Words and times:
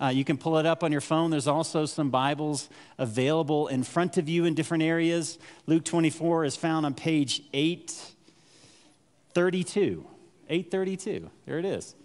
Uh, 0.00 0.06
you 0.08 0.24
can 0.24 0.36
pull 0.38 0.58
it 0.58 0.66
up 0.66 0.84
on 0.84 0.92
your 0.92 1.00
phone. 1.00 1.30
There's 1.30 1.48
also 1.48 1.86
some 1.86 2.10
Bibles 2.10 2.68
available 2.98 3.66
in 3.68 3.82
front 3.82 4.16
of 4.16 4.28
you 4.28 4.44
in 4.44 4.54
different 4.54 4.84
areas. 4.84 5.38
Luke 5.66 5.84
24 5.84 6.44
is 6.44 6.54
found 6.54 6.86
on 6.86 6.94
page 6.94 7.42
832. 7.52 10.06
832. 10.48 11.28
There 11.46 11.58
it 11.58 11.64
is. 11.64 11.96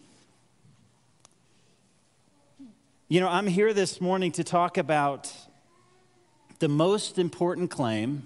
You 3.08 3.20
know, 3.20 3.28
I'm 3.28 3.46
here 3.48 3.74
this 3.74 4.02
morning 4.02 4.32
to 4.32 4.44
talk 4.44 4.80
about 4.80 5.32
the 6.60 6.68
most 6.68 7.20
important 7.20 7.70
claim 7.70 8.26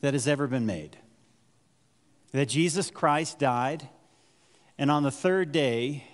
that 0.00 0.14
has 0.14 0.26
ever 0.26 0.46
been 0.46 0.66
made 0.66 0.96
that 2.32 2.48
Jesus 2.48 2.90
Christ 2.90 3.38
died, 3.38 3.88
and 4.76 4.90
on 4.90 5.04
the 5.04 5.12
third 5.12 5.52
day, 5.52 6.04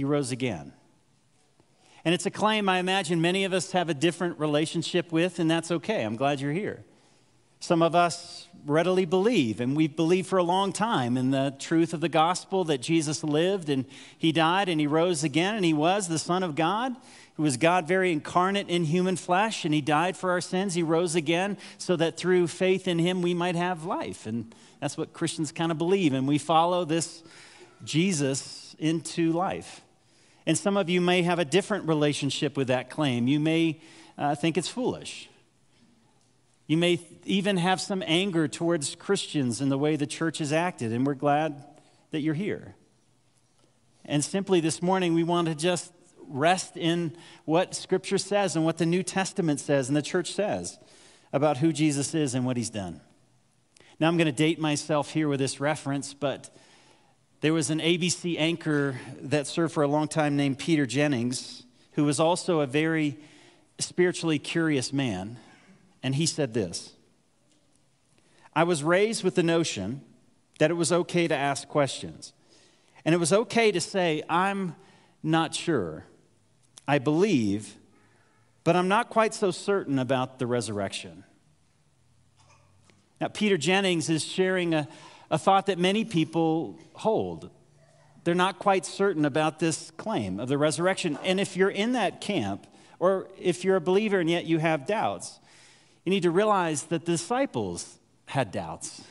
he 0.00 0.04
rose 0.04 0.32
again. 0.32 0.72
And 2.06 2.14
it's 2.14 2.24
a 2.24 2.30
claim 2.30 2.70
I 2.70 2.78
imagine 2.78 3.20
many 3.20 3.44
of 3.44 3.52
us 3.52 3.72
have 3.72 3.90
a 3.90 3.94
different 3.94 4.40
relationship 4.40 5.12
with, 5.12 5.38
and 5.38 5.50
that's 5.50 5.70
okay. 5.70 6.02
I'm 6.02 6.16
glad 6.16 6.40
you're 6.40 6.52
here. 6.52 6.82
Some 7.60 7.82
of 7.82 7.94
us 7.94 8.48
readily 8.64 9.04
believe, 9.04 9.60
and 9.60 9.76
we've 9.76 9.94
believed 9.94 10.26
for 10.26 10.38
a 10.38 10.42
long 10.42 10.72
time 10.72 11.18
in 11.18 11.30
the 11.30 11.54
truth 11.58 11.92
of 11.92 12.00
the 12.00 12.08
gospel 12.08 12.64
that 12.64 12.78
Jesus 12.78 13.22
lived 13.22 13.68
and 13.68 13.84
he 14.16 14.32
died 14.32 14.70
and 14.70 14.80
he 14.80 14.86
rose 14.86 15.22
again 15.22 15.54
and 15.54 15.64
he 15.64 15.74
was 15.74 16.08
the 16.08 16.18
Son 16.18 16.42
of 16.42 16.54
God, 16.54 16.96
who 17.34 17.42
was 17.42 17.58
God 17.58 17.86
very 17.86 18.12
incarnate 18.12 18.70
in 18.70 18.84
human 18.84 19.16
flesh, 19.16 19.66
and 19.66 19.74
he 19.74 19.82
died 19.82 20.16
for 20.16 20.30
our 20.30 20.40
sins. 20.40 20.72
He 20.72 20.82
rose 20.82 21.14
again 21.14 21.58
so 21.76 21.96
that 21.96 22.16
through 22.16 22.46
faith 22.46 22.88
in 22.88 22.98
him 22.98 23.20
we 23.20 23.34
might 23.34 23.56
have 23.56 23.84
life. 23.84 24.24
And 24.24 24.54
that's 24.80 24.96
what 24.96 25.12
Christians 25.12 25.52
kind 25.52 25.70
of 25.70 25.76
believe, 25.76 26.14
and 26.14 26.26
we 26.26 26.38
follow 26.38 26.86
this 26.86 27.22
Jesus 27.84 28.74
into 28.78 29.32
life. 29.32 29.82
And 30.50 30.58
some 30.58 30.76
of 30.76 30.90
you 30.90 31.00
may 31.00 31.22
have 31.22 31.38
a 31.38 31.44
different 31.44 31.86
relationship 31.86 32.56
with 32.56 32.66
that 32.66 32.90
claim. 32.90 33.28
You 33.28 33.38
may 33.38 33.80
uh, 34.18 34.34
think 34.34 34.58
it's 34.58 34.66
foolish. 34.66 35.30
You 36.66 36.76
may 36.76 36.98
even 37.24 37.56
have 37.56 37.80
some 37.80 38.02
anger 38.04 38.48
towards 38.48 38.96
Christians 38.96 39.60
and 39.60 39.70
the 39.70 39.78
way 39.78 39.94
the 39.94 40.08
church 40.08 40.38
has 40.38 40.52
acted, 40.52 40.92
and 40.92 41.06
we're 41.06 41.14
glad 41.14 41.62
that 42.10 42.22
you're 42.22 42.34
here. 42.34 42.74
And 44.04 44.24
simply 44.24 44.58
this 44.58 44.82
morning, 44.82 45.14
we 45.14 45.22
want 45.22 45.46
to 45.46 45.54
just 45.54 45.92
rest 46.26 46.76
in 46.76 47.16
what 47.44 47.76
Scripture 47.76 48.18
says 48.18 48.56
and 48.56 48.64
what 48.64 48.76
the 48.76 48.86
New 48.86 49.04
Testament 49.04 49.60
says 49.60 49.86
and 49.86 49.96
the 49.96 50.02
church 50.02 50.32
says 50.32 50.80
about 51.32 51.58
who 51.58 51.72
Jesus 51.72 52.12
is 52.12 52.34
and 52.34 52.44
what 52.44 52.56
he's 52.56 52.70
done. 52.70 53.00
Now, 54.00 54.08
I'm 54.08 54.16
going 54.16 54.26
to 54.26 54.32
date 54.32 54.58
myself 54.58 55.12
here 55.12 55.28
with 55.28 55.38
this 55.38 55.60
reference, 55.60 56.12
but 56.12 56.50
there 57.40 57.54
was 57.54 57.70
an 57.70 57.78
ABC 57.78 58.36
anchor 58.38 59.00
that 59.22 59.46
served 59.46 59.72
for 59.72 59.82
a 59.82 59.88
long 59.88 60.08
time 60.08 60.36
named 60.36 60.58
Peter 60.58 60.84
Jennings, 60.84 61.64
who 61.92 62.04
was 62.04 62.20
also 62.20 62.60
a 62.60 62.66
very 62.66 63.18
spiritually 63.78 64.38
curious 64.38 64.92
man. 64.92 65.38
And 66.02 66.14
he 66.14 66.26
said 66.26 66.52
this 66.52 66.92
I 68.54 68.64
was 68.64 68.82
raised 68.82 69.24
with 69.24 69.36
the 69.36 69.42
notion 69.42 70.02
that 70.58 70.70
it 70.70 70.74
was 70.74 70.92
okay 70.92 71.26
to 71.28 71.34
ask 71.34 71.66
questions. 71.66 72.34
And 73.06 73.14
it 73.14 73.18
was 73.18 73.32
okay 73.32 73.72
to 73.72 73.80
say, 73.80 74.22
I'm 74.28 74.76
not 75.22 75.54
sure. 75.54 76.04
I 76.86 76.98
believe, 76.98 77.76
but 78.64 78.76
I'm 78.76 78.88
not 78.88 79.08
quite 79.08 79.32
so 79.32 79.50
certain 79.50 79.98
about 79.98 80.38
the 80.38 80.46
resurrection. 80.46 81.24
Now, 83.20 83.28
Peter 83.28 83.56
Jennings 83.56 84.10
is 84.10 84.24
sharing 84.24 84.74
a, 84.74 84.88
a 85.30 85.38
thought 85.38 85.66
that 85.66 85.78
many 85.78 86.04
people 86.04 86.78
hold. 86.94 87.50
They're 88.24 88.34
not 88.34 88.58
quite 88.58 88.84
certain 88.84 89.24
about 89.24 89.58
this 89.58 89.90
claim 89.92 90.40
of 90.40 90.48
the 90.48 90.58
resurrection. 90.58 91.18
And 91.24 91.40
if 91.40 91.56
you're 91.56 91.70
in 91.70 91.92
that 91.92 92.20
camp, 92.20 92.66
or 92.98 93.28
if 93.38 93.64
you're 93.64 93.76
a 93.76 93.80
believer 93.80 94.20
and 94.20 94.28
yet 94.28 94.44
you 94.44 94.58
have 94.58 94.86
doubts, 94.86 95.40
you 96.04 96.10
need 96.10 96.22
to 96.24 96.30
realize 96.30 96.84
that 96.84 97.06
the 97.06 97.12
disciples 97.12 97.98
had 98.26 98.52
doubts. 98.52 99.02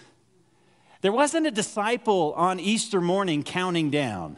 There 1.01 1.11
wasn't 1.11 1.47
a 1.47 1.51
disciple 1.51 2.33
on 2.35 2.59
Easter 2.59 3.01
morning 3.01 3.43
counting 3.43 3.89
down 3.89 4.37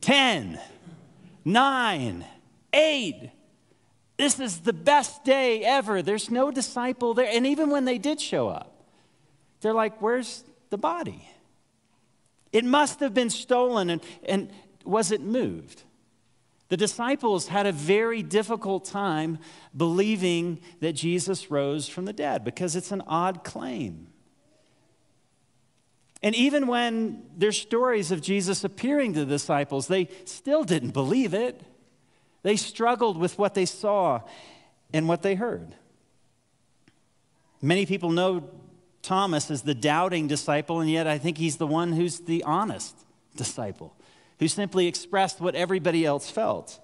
10, 0.00 0.58
9, 1.44 2.24
8. 2.72 3.30
This 4.16 4.40
is 4.40 4.60
the 4.60 4.72
best 4.72 5.24
day 5.24 5.62
ever. 5.64 6.02
There's 6.02 6.30
no 6.30 6.50
disciple 6.50 7.14
there. 7.14 7.28
And 7.30 7.46
even 7.46 7.70
when 7.70 7.84
they 7.84 7.98
did 7.98 8.20
show 8.20 8.48
up, 8.48 8.77
they're 9.60 9.74
like, 9.74 10.00
Where's 10.00 10.44
the 10.70 10.78
body? 10.78 11.28
It 12.52 12.64
must 12.64 13.00
have 13.00 13.12
been 13.12 13.30
stolen, 13.30 13.90
and, 13.90 14.00
and 14.26 14.50
was 14.84 15.12
it 15.12 15.20
moved? 15.20 15.82
The 16.68 16.76
disciples 16.76 17.48
had 17.48 17.66
a 17.66 17.72
very 17.72 18.22
difficult 18.22 18.84
time 18.84 19.38
believing 19.76 20.60
that 20.80 20.92
Jesus 20.92 21.50
rose 21.50 21.88
from 21.88 22.04
the 22.04 22.12
dead 22.12 22.44
because 22.44 22.76
it's 22.76 22.92
an 22.92 23.02
odd 23.06 23.42
claim. 23.42 24.08
And 26.22 26.34
even 26.34 26.66
when 26.66 27.22
there's 27.36 27.58
stories 27.58 28.10
of 28.10 28.20
Jesus 28.20 28.64
appearing 28.64 29.14
to 29.14 29.20
the 29.20 29.26
disciples, 29.26 29.86
they 29.86 30.08
still 30.24 30.64
didn't 30.64 30.90
believe 30.90 31.32
it. 31.32 31.62
They 32.42 32.56
struggled 32.56 33.16
with 33.16 33.38
what 33.38 33.54
they 33.54 33.66
saw 33.66 34.22
and 34.92 35.08
what 35.08 35.22
they 35.22 35.36
heard. 35.36 35.74
Many 37.62 37.86
people 37.86 38.10
know 38.10 38.48
Thomas 39.08 39.50
is 39.50 39.62
the 39.62 39.74
doubting 39.74 40.28
disciple, 40.28 40.80
and 40.80 40.90
yet 40.90 41.06
I 41.06 41.16
think 41.16 41.38
he's 41.38 41.56
the 41.56 41.66
one 41.66 41.94
who's 41.94 42.20
the 42.20 42.44
honest 42.44 42.94
disciple, 43.36 43.96
who 44.38 44.48
simply 44.48 44.86
expressed 44.86 45.40
what 45.40 45.54
everybody 45.54 46.04
else 46.04 46.30
felt. 46.30 46.78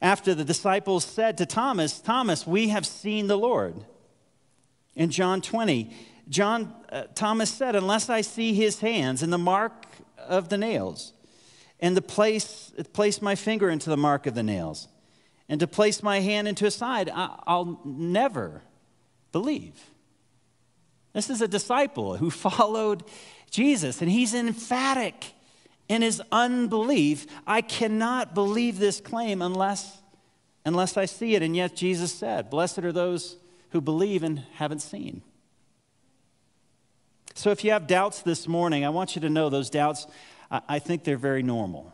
After 0.00 0.32
the 0.32 0.44
disciples 0.44 1.04
said 1.04 1.36
to 1.38 1.44
Thomas, 1.44 1.98
Thomas, 1.98 2.46
we 2.46 2.68
have 2.68 2.86
seen 2.86 3.26
the 3.26 3.36
Lord. 3.36 3.84
In 4.94 5.10
John 5.10 5.40
20, 5.40 5.92
John 6.28 6.72
uh, 6.92 7.06
Thomas 7.16 7.50
said, 7.50 7.74
"Unless 7.74 8.08
I 8.08 8.20
see 8.20 8.54
his 8.54 8.78
hands 8.78 9.20
and 9.20 9.32
the 9.32 9.38
mark 9.38 9.86
of 10.18 10.50
the 10.50 10.56
nails, 10.56 11.14
and 11.80 11.96
the 11.96 12.00
place 12.00 12.72
place 12.92 13.20
my 13.20 13.34
finger 13.34 13.68
into 13.70 13.90
the 13.90 13.96
mark 13.96 14.28
of 14.28 14.36
the 14.36 14.44
nails, 14.44 14.86
and 15.48 15.58
to 15.58 15.66
place 15.66 16.00
my 16.00 16.20
hand 16.20 16.46
into 16.46 16.64
his 16.64 16.76
side, 16.76 17.10
I, 17.12 17.40
I'll 17.44 17.80
never 17.84 18.62
believe." 19.32 19.74
This 21.12 21.30
is 21.30 21.40
a 21.40 21.48
disciple 21.48 22.16
who 22.16 22.30
followed 22.30 23.04
Jesus, 23.50 24.02
and 24.02 24.10
he's 24.10 24.34
emphatic 24.34 25.34
in 25.88 26.02
his 26.02 26.22
unbelief, 26.30 27.26
I 27.46 27.62
cannot 27.62 28.34
believe 28.34 28.78
this 28.78 29.00
claim 29.00 29.40
unless, 29.40 29.98
unless 30.64 30.96
I 30.96 31.06
see 31.06 31.34
it. 31.34 31.42
And 31.42 31.56
yet 31.56 31.74
Jesus 31.74 32.12
said, 32.12 32.50
Blessed 32.50 32.80
are 32.80 32.92
those 32.92 33.36
who 33.70 33.80
believe 33.80 34.22
and 34.22 34.40
haven't 34.54 34.80
seen. 34.80 35.22
So 37.34 37.50
if 37.50 37.64
you 37.64 37.70
have 37.70 37.86
doubts 37.86 38.22
this 38.22 38.46
morning, 38.48 38.84
I 38.84 38.90
want 38.90 39.14
you 39.14 39.22
to 39.22 39.30
know 39.30 39.48
those 39.48 39.70
doubts, 39.70 40.06
I 40.50 40.78
think 40.78 41.04
they're 41.04 41.16
very 41.16 41.42
normal. 41.42 41.92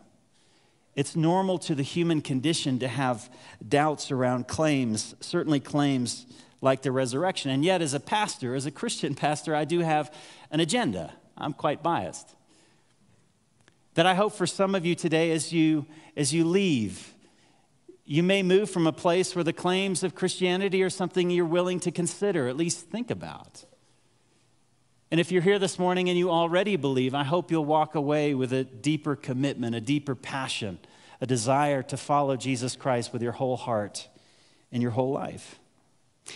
It's 0.96 1.16
normal 1.16 1.58
to 1.58 1.74
the 1.74 1.82
human 1.82 2.20
condition 2.20 2.78
to 2.78 2.88
have 2.88 3.28
doubts 3.66 4.10
around 4.10 4.48
claims, 4.48 5.14
certainly 5.20 5.60
claims 5.60 6.24
like 6.64 6.82
the 6.82 6.90
resurrection. 6.90 7.50
And 7.50 7.64
yet, 7.64 7.82
as 7.82 7.94
a 7.94 8.00
pastor, 8.00 8.54
as 8.54 8.66
a 8.66 8.70
Christian 8.70 9.14
pastor, 9.24 9.54
I 9.54 9.64
do 9.64 9.80
have 9.80 10.12
an 10.50 10.58
agenda. 10.58 11.12
I'm 11.36 11.52
quite 11.52 11.82
biased. 11.82 12.34
That 13.94 14.06
I 14.06 14.14
hope 14.14 14.32
for 14.32 14.46
some 14.46 14.74
of 14.74 14.84
you 14.84 14.96
today, 14.96 15.30
as 15.30 15.52
you, 15.52 15.86
as 16.16 16.32
you 16.34 16.44
leave, 16.44 17.14
you 18.04 18.22
may 18.22 18.42
move 18.42 18.68
from 18.68 18.86
a 18.86 18.92
place 18.92 19.34
where 19.34 19.44
the 19.44 19.52
claims 19.52 20.02
of 20.02 20.14
Christianity 20.14 20.82
are 20.82 20.90
something 20.90 21.30
you're 21.30 21.46
willing 21.46 21.80
to 21.80 21.90
consider, 21.90 22.48
at 22.48 22.56
least 22.56 22.90
think 22.90 23.10
about. 23.10 23.64
And 25.10 25.20
if 25.20 25.30
you're 25.30 25.42
here 25.42 25.58
this 25.58 25.78
morning 25.78 26.08
and 26.08 26.18
you 26.18 26.30
already 26.30 26.76
believe, 26.76 27.14
I 27.14 27.22
hope 27.22 27.50
you'll 27.50 27.64
walk 27.64 27.94
away 27.94 28.34
with 28.34 28.52
a 28.52 28.64
deeper 28.64 29.14
commitment, 29.14 29.76
a 29.76 29.80
deeper 29.80 30.14
passion, 30.14 30.78
a 31.20 31.26
desire 31.26 31.82
to 31.84 31.96
follow 31.96 32.36
Jesus 32.36 32.74
Christ 32.74 33.12
with 33.12 33.22
your 33.22 33.32
whole 33.32 33.56
heart 33.56 34.08
and 34.72 34.82
your 34.82 34.90
whole 34.90 35.12
life. 35.12 35.60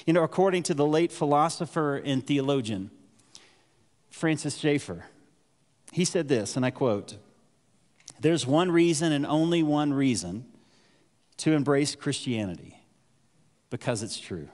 You 0.06 0.12
know, 0.12 0.22
according 0.22 0.64
to 0.64 0.74
the 0.74 0.86
late 0.86 1.12
philosopher 1.12 1.96
and 1.96 2.26
theologian, 2.26 2.90
Francis 4.10 4.56
Schaeffer, 4.56 5.06
he 5.92 6.04
said 6.04 6.28
this, 6.28 6.56
and 6.56 6.64
I 6.64 6.70
quote 6.70 7.16
There's 8.20 8.46
one 8.46 8.70
reason 8.70 9.12
and 9.12 9.24
only 9.26 9.62
one 9.62 9.92
reason 9.92 10.44
to 11.38 11.52
embrace 11.52 11.94
Christianity 11.94 12.78
because 13.70 14.02
it's 14.02 14.18
true. 14.18 14.48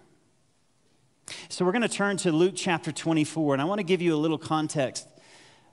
So 1.48 1.64
we're 1.64 1.72
going 1.72 1.82
to 1.82 1.88
turn 1.88 2.18
to 2.18 2.32
Luke 2.32 2.54
chapter 2.54 2.92
24, 2.92 3.54
and 3.54 3.62
I 3.62 3.64
want 3.64 3.78
to 3.78 3.84
give 3.84 4.02
you 4.02 4.14
a 4.14 4.18
little 4.18 4.38
context 4.38 5.08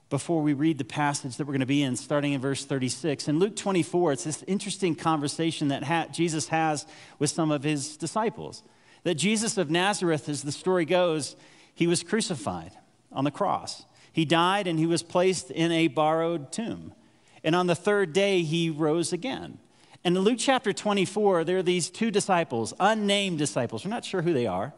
before 0.08 0.42
we 0.42 0.52
read 0.52 0.78
the 0.78 0.84
passage 0.84 1.36
that 1.36 1.46
we're 1.46 1.52
going 1.52 1.60
to 1.60 1.66
be 1.66 1.82
in, 1.82 1.96
starting 1.96 2.32
in 2.32 2.40
verse 2.40 2.64
36. 2.64 3.28
In 3.28 3.38
Luke 3.38 3.56
24, 3.56 4.12
it's 4.12 4.24
this 4.24 4.42
interesting 4.46 4.94
conversation 4.94 5.68
that 5.68 5.82
ha- 5.82 6.06
Jesus 6.12 6.48
has 6.48 6.86
with 7.18 7.30
some 7.30 7.50
of 7.50 7.62
his 7.62 7.96
disciples. 7.96 8.62
That 9.04 9.14
Jesus 9.14 9.58
of 9.58 9.70
Nazareth, 9.70 10.28
as 10.28 10.42
the 10.42 10.52
story 10.52 10.84
goes, 10.84 11.36
he 11.74 11.86
was 11.86 12.02
crucified 12.02 12.72
on 13.10 13.24
the 13.24 13.30
cross. 13.30 13.84
He 14.12 14.24
died 14.24 14.66
and 14.66 14.78
he 14.78 14.86
was 14.86 15.02
placed 15.02 15.50
in 15.50 15.72
a 15.72 15.88
borrowed 15.88 16.52
tomb. 16.52 16.94
And 17.42 17.56
on 17.56 17.66
the 17.66 17.74
third 17.74 18.12
day, 18.12 18.42
he 18.42 18.70
rose 18.70 19.12
again. 19.12 19.58
And 20.04 20.16
in 20.16 20.22
Luke 20.22 20.38
chapter 20.38 20.72
24, 20.72 21.44
there 21.44 21.58
are 21.58 21.62
these 21.62 21.90
two 21.90 22.10
disciples, 22.10 22.74
unnamed 22.78 23.38
disciples. 23.38 23.84
We're 23.84 23.90
not 23.90 24.04
sure 24.04 24.22
who 24.22 24.32
they 24.32 24.46
are. 24.46 24.74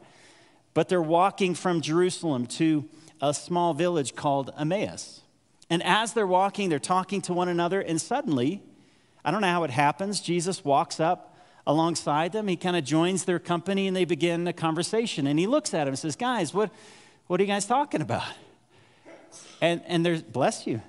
But 0.72 0.88
they're 0.88 1.02
walking 1.02 1.54
from 1.54 1.80
Jerusalem 1.80 2.46
to 2.46 2.88
a 3.20 3.32
small 3.32 3.74
village 3.74 4.14
called 4.14 4.52
Emmaus. 4.58 5.22
And 5.70 5.82
as 5.82 6.12
they're 6.12 6.26
walking, 6.26 6.68
they're 6.68 6.78
talking 6.78 7.22
to 7.22 7.32
one 7.32 7.48
another, 7.48 7.80
and 7.80 8.00
suddenly, 8.00 8.62
I 9.24 9.30
don't 9.30 9.40
know 9.40 9.48
how 9.48 9.64
it 9.64 9.70
happens, 9.70 10.20
Jesus 10.20 10.64
walks 10.64 11.00
up 11.00 11.33
alongside 11.66 12.32
them. 12.32 12.48
He 12.48 12.56
kind 12.56 12.76
of 12.76 12.84
joins 12.84 13.24
their 13.24 13.38
company, 13.38 13.86
and 13.86 13.96
they 13.96 14.04
begin 14.04 14.46
a 14.46 14.52
conversation. 14.52 15.26
And 15.26 15.38
he 15.38 15.46
looks 15.46 15.72
at 15.74 15.80
them 15.80 15.88
and 15.88 15.98
says, 15.98 16.16
Guys, 16.16 16.52
what, 16.52 16.70
what 17.26 17.40
are 17.40 17.42
you 17.42 17.48
guys 17.48 17.66
talking 17.66 18.00
about? 18.00 18.26
And, 19.60 19.82
and 19.86 20.04
they're, 20.04 20.20
bless 20.20 20.66
you. 20.66 20.82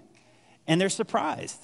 And 0.68 0.80
they're 0.80 0.90
surprised. 0.90 1.62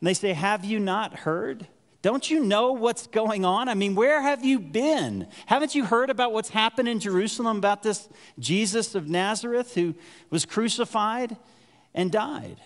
And 0.00 0.06
they 0.06 0.14
say, 0.14 0.32
Have 0.32 0.64
you 0.64 0.78
not 0.78 1.20
heard? 1.20 1.66
Don't 2.04 2.30
you 2.30 2.40
know 2.44 2.72
what's 2.72 3.06
going 3.06 3.46
on? 3.46 3.66
I 3.66 3.72
mean, 3.72 3.94
where 3.94 4.20
have 4.20 4.44
you 4.44 4.58
been? 4.60 5.26
Haven't 5.46 5.74
you 5.74 5.86
heard 5.86 6.10
about 6.10 6.34
what's 6.34 6.50
happened 6.50 6.86
in 6.86 7.00
Jerusalem 7.00 7.56
about 7.56 7.82
this 7.82 8.10
Jesus 8.38 8.94
of 8.94 9.08
Nazareth 9.08 9.74
who 9.74 9.94
was 10.28 10.44
crucified 10.44 11.38
and 11.94 12.12
died? 12.12 12.60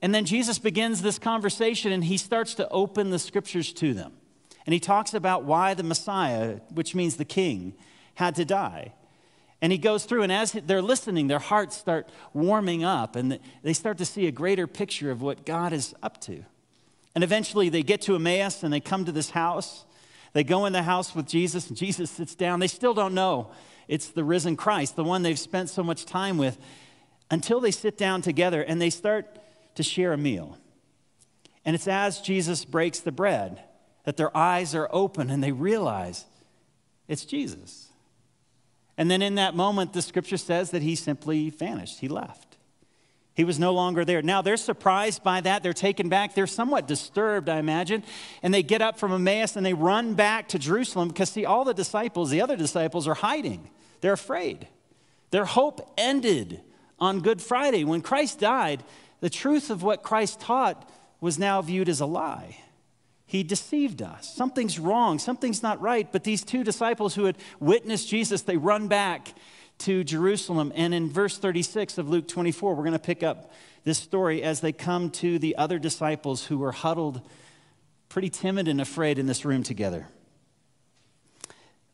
And 0.00 0.14
then 0.14 0.24
Jesus 0.24 0.60
begins 0.60 1.02
this 1.02 1.18
conversation 1.18 1.90
and 1.90 2.04
he 2.04 2.16
starts 2.16 2.54
to 2.54 2.68
open 2.68 3.10
the 3.10 3.18
scriptures 3.18 3.72
to 3.72 3.94
them. 3.94 4.12
And 4.66 4.72
he 4.72 4.80
talks 4.80 5.14
about 5.14 5.44
why 5.44 5.74
the 5.74 5.84
Messiah, 5.84 6.58
which 6.74 6.94
means 6.94 7.16
the 7.16 7.24
king, 7.24 7.74
had 8.14 8.34
to 8.34 8.44
die. 8.44 8.92
And 9.62 9.72
he 9.72 9.78
goes 9.78 10.04
through, 10.04 10.22
and 10.22 10.32
as 10.32 10.52
they're 10.52 10.82
listening, 10.82 11.28
their 11.28 11.38
hearts 11.38 11.76
start 11.76 12.08
warming 12.34 12.84
up 12.84 13.16
and 13.16 13.38
they 13.62 13.72
start 13.72 13.96
to 13.98 14.04
see 14.04 14.26
a 14.26 14.32
greater 14.32 14.66
picture 14.66 15.10
of 15.10 15.22
what 15.22 15.46
God 15.46 15.72
is 15.72 15.94
up 16.02 16.20
to. 16.22 16.44
And 17.14 17.24
eventually 17.24 17.68
they 17.68 17.82
get 17.82 18.02
to 18.02 18.16
Emmaus 18.16 18.62
and 18.62 18.72
they 18.72 18.80
come 18.80 19.04
to 19.06 19.12
this 19.12 19.30
house. 19.30 19.86
They 20.34 20.44
go 20.44 20.66
in 20.66 20.74
the 20.74 20.82
house 20.82 21.14
with 21.14 21.26
Jesus, 21.26 21.68
and 21.68 21.76
Jesus 21.76 22.10
sits 22.10 22.34
down. 22.34 22.60
They 22.60 22.66
still 22.66 22.92
don't 22.92 23.14
know 23.14 23.50
it's 23.88 24.08
the 24.08 24.24
risen 24.24 24.56
Christ, 24.56 24.96
the 24.96 25.04
one 25.04 25.22
they've 25.22 25.38
spent 25.38 25.70
so 25.70 25.82
much 25.82 26.04
time 26.06 26.38
with, 26.38 26.58
until 27.30 27.60
they 27.60 27.70
sit 27.70 27.96
down 27.96 28.20
together 28.20 28.60
and 28.62 28.80
they 28.82 28.90
start 28.90 29.38
to 29.76 29.82
share 29.82 30.12
a 30.12 30.16
meal. 30.16 30.58
And 31.64 31.74
it's 31.74 31.88
as 31.88 32.20
Jesus 32.20 32.64
breaks 32.64 33.00
the 33.00 33.12
bread 33.12 33.62
that 34.06 34.16
their 34.16 34.34
eyes 34.34 34.74
are 34.74 34.88
open 34.92 35.30
and 35.30 35.42
they 35.42 35.52
realize 35.52 36.24
it's 37.08 37.24
Jesus. 37.24 37.88
And 38.96 39.10
then 39.10 39.20
in 39.20 39.34
that 39.34 39.54
moment, 39.54 39.92
the 39.92 40.00
scripture 40.00 40.36
says 40.38 40.70
that 40.70 40.80
he 40.80 40.94
simply 40.94 41.50
vanished, 41.50 42.00
he 42.00 42.08
left. 42.08 42.56
He 43.34 43.44
was 43.44 43.58
no 43.58 43.74
longer 43.74 44.02
there. 44.02 44.22
Now 44.22 44.40
they're 44.40 44.56
surprised 44.56 45.22
by 45.22 45.42
that. 45.42 45.62
They're 45.62 45.74
taken 45.74 46.08
back. 46.08 46.34
They're 46.34 46.46
somewhat 46.46 46.88
disturbed, 46.88 47.50
I 47.50 47.58
imagine. 47.58 48.02
And 48.42 48.54
they 48.54 48.62
get 48.62 48.80
up 48.80 48.98
from 48.98 49.12
Emmaus 49.12 49.56
and 49.56 49.66
they 49.66 49.74
run 49.74 50.14
back 50.14 50.48
to 50.48 50.58
Jerusalem 50.58 51.08
because, 51.08 51.28
see, 51.28 51.44
all 51.44 51.62
the 51.62 51.74
disciples, 51.74 52.30
the 52.30 52.40
other 52.40 52.56
disciples, 52.56 53.06
are 53.06 53.14
hiding. 53.14 53.68
They're 54.00 54.14
afraid. 54.14 54.68
Their 55.32 55.44
hope 55.44 55.92
ended 55.98 56.62
on 56.98 57.20
Good 57.20 57.42
Friday. 57.42 57.84
When 57.84 58.00
Christ 58.00 58.40
died, 58.40 58.82
the 59.20 59.28
truth 59.28 59.68
of 59.68 59.82
what 59.82 60.02
Christ 60.02 60.40
taught 60.40 60.88
was 61.20 61.38
now 61.38 61.60
viewed 61.60 61.90
as 61.90 62.00
a 62.00 62.06
lie. 62.06 62.56
He 63.36 63.42
deceived 63.42 64.00
us. 64.00 64.34
Something's 64.34 64.78
wrong. 64.78 65.18
Something's 65.18 65.62
not 65.62 65.78
right. 65.82 66.10
But 66.10 66.24
these 66.24 66.42
two 66.42 66.64
disciples 66.64 67.14
who 67.14 67.26
had 67.26 67.36
witnessed 67.60 68.08
Jesus, 68.08 68.40
they 68.40 68.56
run 68.56 68.88
back 68.88 69.34
to 69.80 70.02
Jerusalem. 70.04 70.72
And 70.74 70.94
in 70.94 71.10
verse 71.10 71.36
36 71.36 71.98
of 71.98 72.08
Luke 72.08 72.28
24, 72.28 72.74
we're 72.74 72.82
going 72.82 72.94
to 72.94 72.98
pick 72.98 73.22
up 73.22 73.52
this 73.84 73.98
story 73.98 74.42
as 74.42 74.60
they 74.60 74.72
come 74.72 75.10
to 75.10 75.38
the 75.38 75.54
other 75.56 75.78
disciples 75.78 76.46
who 76.46 76.56
were 76.56 76.72
huddled, 76.72 77.20
pretty 78.08 78.30
timid 78.30 78.68
and 78.68 78.80
afraid 78.80 79.18
in 79.18 79.26
this 79.26 79.44
room 79.44 79.62
together. 79.62 80.08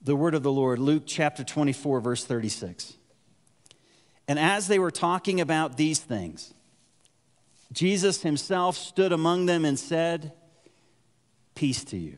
The 0.00 0.14
word 0.14 0.36
of 0.36 0.44
the 0.44 0.52
Lord, 0.52 0.78
Luke 0.78 1.02
chapter 1.06 1.42
24, 1.42 1.98
verse 1.98 2.24
36. 2.24 2.94
And 4.28 4.38
as 4.38 4.68
they 4.68 4.78
were 4.78 4.92
talking 4.92 5.40
about 5.40 5.76
these 5.76 5.98
things, 5.98 6.54
Jesus 7.72 8.22
himself 8.22 8.76
stood 8.76 9.10
among 9.10 9.46
them 9.46 9.64
and 9.64 9.76
said, 9.76 10.34
Peace 11.54 11.84
to 11.84 11.96
you. 11.96 12.16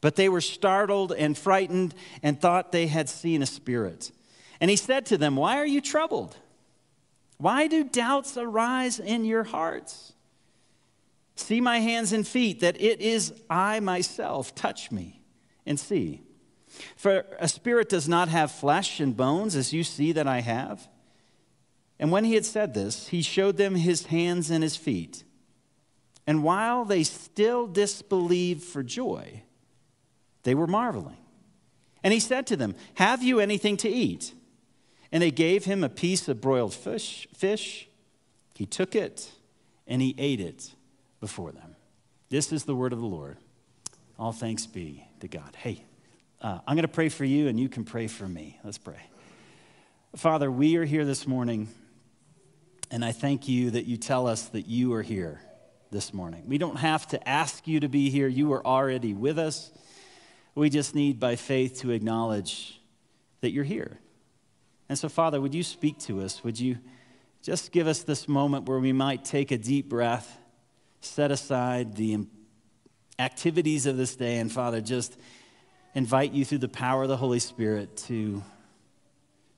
But 0.00 0.16
they 0.16 0.28
were 0.28 0.40
startled 0.40 1.12
and 1.12 1.36
frightened 1.36 1.94
and 2.22 2.40
thought 2.40 2.72
they 2.72 2.86
had 2.86 3.08
seen 3.08 3.42
a 3.42 3.46
spirit. 3.46 4.12
And 4.60 4.70
he 4.70 4.76
said 4.76 5.06
to 5.06 5.18
them, 5.18 5.36
Why 5.36 5.58
are 5.58 5.66
you 5.66 5.80
troubled? 5.80 6.36
Why 7.38 7.66
do 7.66 7.84
doubts 7.84 8.36
arise 8.36 8.98
in 8.98 9.24
your 9.24 9.44
hearts? 9.44 10.12
See 11.36 11.60
my 11.60 11.80
hands 11.80 12.12
and 12.12 12.26
feet, 12.26 12.60
that 12.60 12.80
it 12.80 13.00
is 13.00 13.32
I 13.50 13.80
myself. 13.80 14.54
Touch 14.54 14.90
me 14.90 15.20
and 15.66 15.78
see. 15.78 16.22
For 16.96 17.24
a 17.38 17.48
spirit 17.48 17.88
does 17.88 18.08
not 18.08 18.28
have 18.28 18.50
flesh 18.50 19.00
and 19.00 19.16
bones, 19.16 19.54
as 19.54 19.72
you 19.72 19.84
see 19.84 20.12
that 20.12 20.26
I 20.26 20.40
have. 20.40 20.88
And 21.98 22.10
when 22.10 22.24
he 22.24 22.34
had 22.34 22.44
said 22.44 22.74
this, 22.74 23.08
he 23.08 23.22
showed 23.22 23.56
them 23.56 23.74
his 23.74 24.06
hands 24.06 24.50
and 24.50 24.62
his 24.62 24.76
feet. 24.76 25.24
And 26.26 26.42
while 26.42 26.84
they 26.84 27.04
still 27.04 27.66
disbelieved 27.66 28.62
for 28.62 28.82
joy, 28.82 29.42
they 30.42 30.54
were 30.54 30.66
marveling. 30.66 31.18
And 32.02 32.12
he 32.12 32.20
said 32.20 32.46
to 32.48 32.56
them, 32.56 32.74
Have 32.94 33.22
you 33.22 33.38
anything 33.40 33.76
to 33.78 33.88
eat? 33.88 34.32
And 35.12 35.22
they 35.22 35.30
gave 35.30 35.64
him 35.64 35.84
a 35.84 35.88
piece 35.88 36.28
of 36.28 36.40
broiled 36.40 36.74
fish, 36.74 37.28
fish. 37.34 37.88
He 38.54 38.66
took 38.66 38.94
it 38.94 39.30
and 39.86 40.02
he 40.02 40.14
ate 40.18 40.40
it 40.40 40.74
before 41.20 41.52
them. 41.52 41.76
This 42.28 42.52
is 42.52 42.64
the 42.64 42.74
word 42.74 42.92
of 42.92 43.00
the 43.00 43.06
Lord. 43.06 43.36
All 44.18 44.32
thanks 44.32 44.66
be 44.66 45.06
to 45.20 45.28
God. 45.28 45.54
Hey, 45.56 45.84
uh, 46.40 46.58
I'm 46.66 46.74
going 46.74 46.82
to 46.82 46.88
pray 46.88 47.08
for 47.08 47.24
you 47.24 47.48
and 47.48 47.58
you 47.58 47.68
can 47.68 47.84
pray 47.84 48.08
for 48.08 48.26
me. 48.26 48.58
Let's 48.64 48.78
pray. 48.78 49.00
Father, 50.16 50.50
we 50.50 50.76
are 50.76 50.84
here 50.84 51.04
this 51.04 51.26
morning, 51.26 51.68
and 52.90 53.04
I 53.04 53.12
thank 53.12 53.48
you 53.48 53.70
that 53.72 53.84
you 53.84 53.96
tell 53.96 54.26
us 54.26 54.46
that 54.48 54.66
you 54.66 54.94
are 54.94 55.02
here 55.02 55.40
this 55.96 56.12
morning. 56.12 56.42
We 56.46 56.58
don't 56.58 56.76
have 56.76 57.06
to 57.06 57.26
ask 57.26 57.66
you 57.66 57.80
to 57.80 57.88
be 57.88 58.10
here, 58.10 58.28
you 58.28 58.52
are 58.52 58.64
already 58.66 59.14
with 59.14 59.38
us. 59.38 59.72
We 60.54 60.68
just 60.68 60.94
need, 60.94 61.18
by 61.18 61.36
faith, 61.36 61.80
to 61.80 61.90
acknowledge 61.90 62.78
that 63.40 63.50
you're 63.50 63.64
here. 63.64 63.98
And 64.90 64.98
so, 64.98 65.08
Father, 65.08 65.40
would 65.40 65.54
you 65.54 65.62
speak 65.62 65.98
to 66.00 66.20
us? 66.20 66.44
Would 66.44 66.60
you 66.60 66.76
just 67.42 67.72
give 67.72 67.86
us 67.86 68.02
this 68.02 68.28
moment 68.28 68.68
where 68.68 68.78
we 68.78 68.92
might 68.92 69.24
take 69.24 69.50
a 69.52 69.56
deep 69.56 69.88
breath 69.88 70.38
set 71.00 71.30
aside 71.30 71.96
the 71.96 72.26
activities 73.18 73.86
of 73.86 73.96
this 73.96 74.16
day 74.16 74.36
and, 74.36 74.52
Father, 74.52 74.82
just 74.82 75.16
invite 75.94 76.32
you 76.32 76.44
through 76.44 76.58
the 76.58 76.68
power 76.68 77.04
of 77.04 77.08
the 77.08 77.16
Holy 77.16 77.38
Spirit 77.38 77.96
to, 77.96 78.42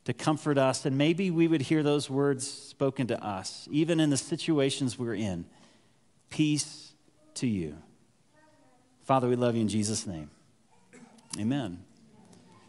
to 0.04 0.12
comfort 0.12 0.56
us. 0.56 0.86
And 0.86 0.96
maybe 0.96 1.32
we 1.32 1.48
would 1.48 1.62
hear 1.62 1.82
those 1.82 2.08
words 2.08 2.48
spoken 2.48 3.08
to 3.08 3.20
us, 3.20 3.66
even 3.72 3.98
in 3.98 4.10
the 4.10 4.16
situations 4.16 4.96
we're 4.96 5.16
in. 5.16 5.44
Peace 6.30 6.92
to 7.34 7.46
you. 7.46 7.76
Father, 9.04 9.28
we 9.28 9.36
love 9.36 9.54
you 9.54 9.62
in 9.62 9.68
Jesus' 9.68 10.06
name. 10.06 10.30
Amen. 11.38 11.78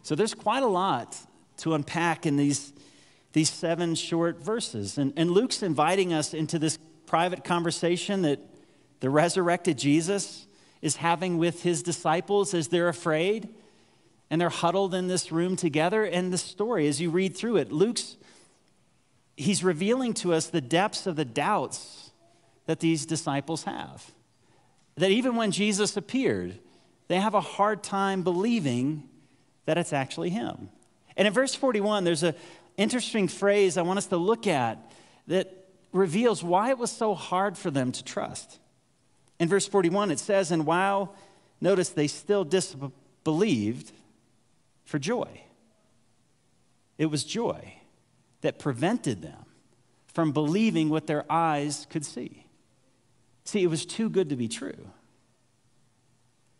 So 0.02 0.14
there's 0.14 0.34
quite 0.34 0.62
a 0.62 0.68
lot 0.68 1.16
to 1.58 1.74
unpack 1.74 2.24
in 2.24 2.36
these, 2.36 2.72
these 3.32 3.50
seven 3.50 3.94
short 3.94 4.42
verses. 4.42 4.96
And, 4.96 5.12
and 5.16 5.30
Luke's 5.30 5.62
inviting 5.62 6.12
us 6.12 6.32
into 6.32 6.58
this 6.58 6.78
private 7.06 7.44
conversation 7.44 8.22
that 8.22 8.40
the 9.00 9.10
resurrected 9.10 9.76
Jesus 9.76 10.46
is 10.80 10.96
having 10.96 11.38
with 11.38 11.62
his 11.62 11.82
disciples 11.82 12.54
as 12.54 12.68
they're 12.68 12.88
afraid 12.88 13.48
and 14.30 14.40
they're 14.40 14.48
huddled 14.48 14.94
in 14.94 15.08
this 15.08 15.32
room 15.32 15.56
together. 15.56 16.04
And 16.04 16.32
the 16.32 16.38
story, 16.38 16.86
as 16.86 17.00
you 17.00 17.10
read 17.10 17.36
through 17.36 17.56
it, 17.56 17.72
Luke's 17.72 18.16
he's 19.36 19.64
revealing 19.64 20.12
to 20.12 20.34
us 20.34 20.46
the 20.46 20.60
depths 20.60 21.06
of 21.06 21.16
the 21.16 21.24
doubts 21.24 22.09
that 22.70 22.78
these 22.78 23.04
disciples 23.04 23.64
have. 23.64 24.12
That 24.94 25.10
even 25.10 25.34
when 25.34 25.50
Jesus 25.50 25.96
appeared, 25.96 26.56
they 27.08 27.18
have 27.18 27.34
a 27.34 27.40
hard 27.40 27.82
time 27.82 28.22
believing 28.22 29.08
that 29.64 29.76
it's 29.76 29.92
actually 29.92 30.30
him. 30.30 30.68
And 31.16 31.26
in 31.26 31.34
verse 31.34 31.52
41, 31.52 32.04
there's 32.04 32.22
an 32.22 32.36
interesting 32.76 33.26
phrase 33.26 33.76
I 33.76 33.82
want 33.82 33.98
us 33.98 34.06
to 34.06 34.16
look 34.16 34.46
at 34.46 34.78
that 35.26 35.66
reveals 35.90 36.44
why 36.44 36.70
it 36.70 36.78
was 36.78 36.92
so 36.92 37.12
hard 37.12 37.58
for 37.58 37.72
them 37.72 37.90
to 37.90 38.04
trust. 38.04 38.60
In 39.40 39.48
verse 39.48 39.66
41, 39.66 40.12
it 40.12 40.20
says, 40.20 40.52
And 40.52 40.64
while, 40.64 41.16
notice, 41.60 41.88
they 41.88 42.06
still 42.06 42.44
disbelieved 42.44 43.90
for 44.84 45.00
joy, 45.00 45.40
it 46.98 47.06
was 47.06 47.24
joy 47.24 47.74
that 48.42 48.60
prevented 48.60 49.22
them 49.22 49.44
from 50.06 50.30
believing 50.30 50.88
what 50.88 51.08
their 51.08 51.24
eyes 51.28 51.84
could 51.90 52.06
see. 52.06 52.46
See, 53.50 53.64
it 53.64 53.66
was 53.66 53.84
too 53.84 54.08
good 54.08 54.28
to 54.28 54.36
be 54.36 54.46
true. 54.46 54.86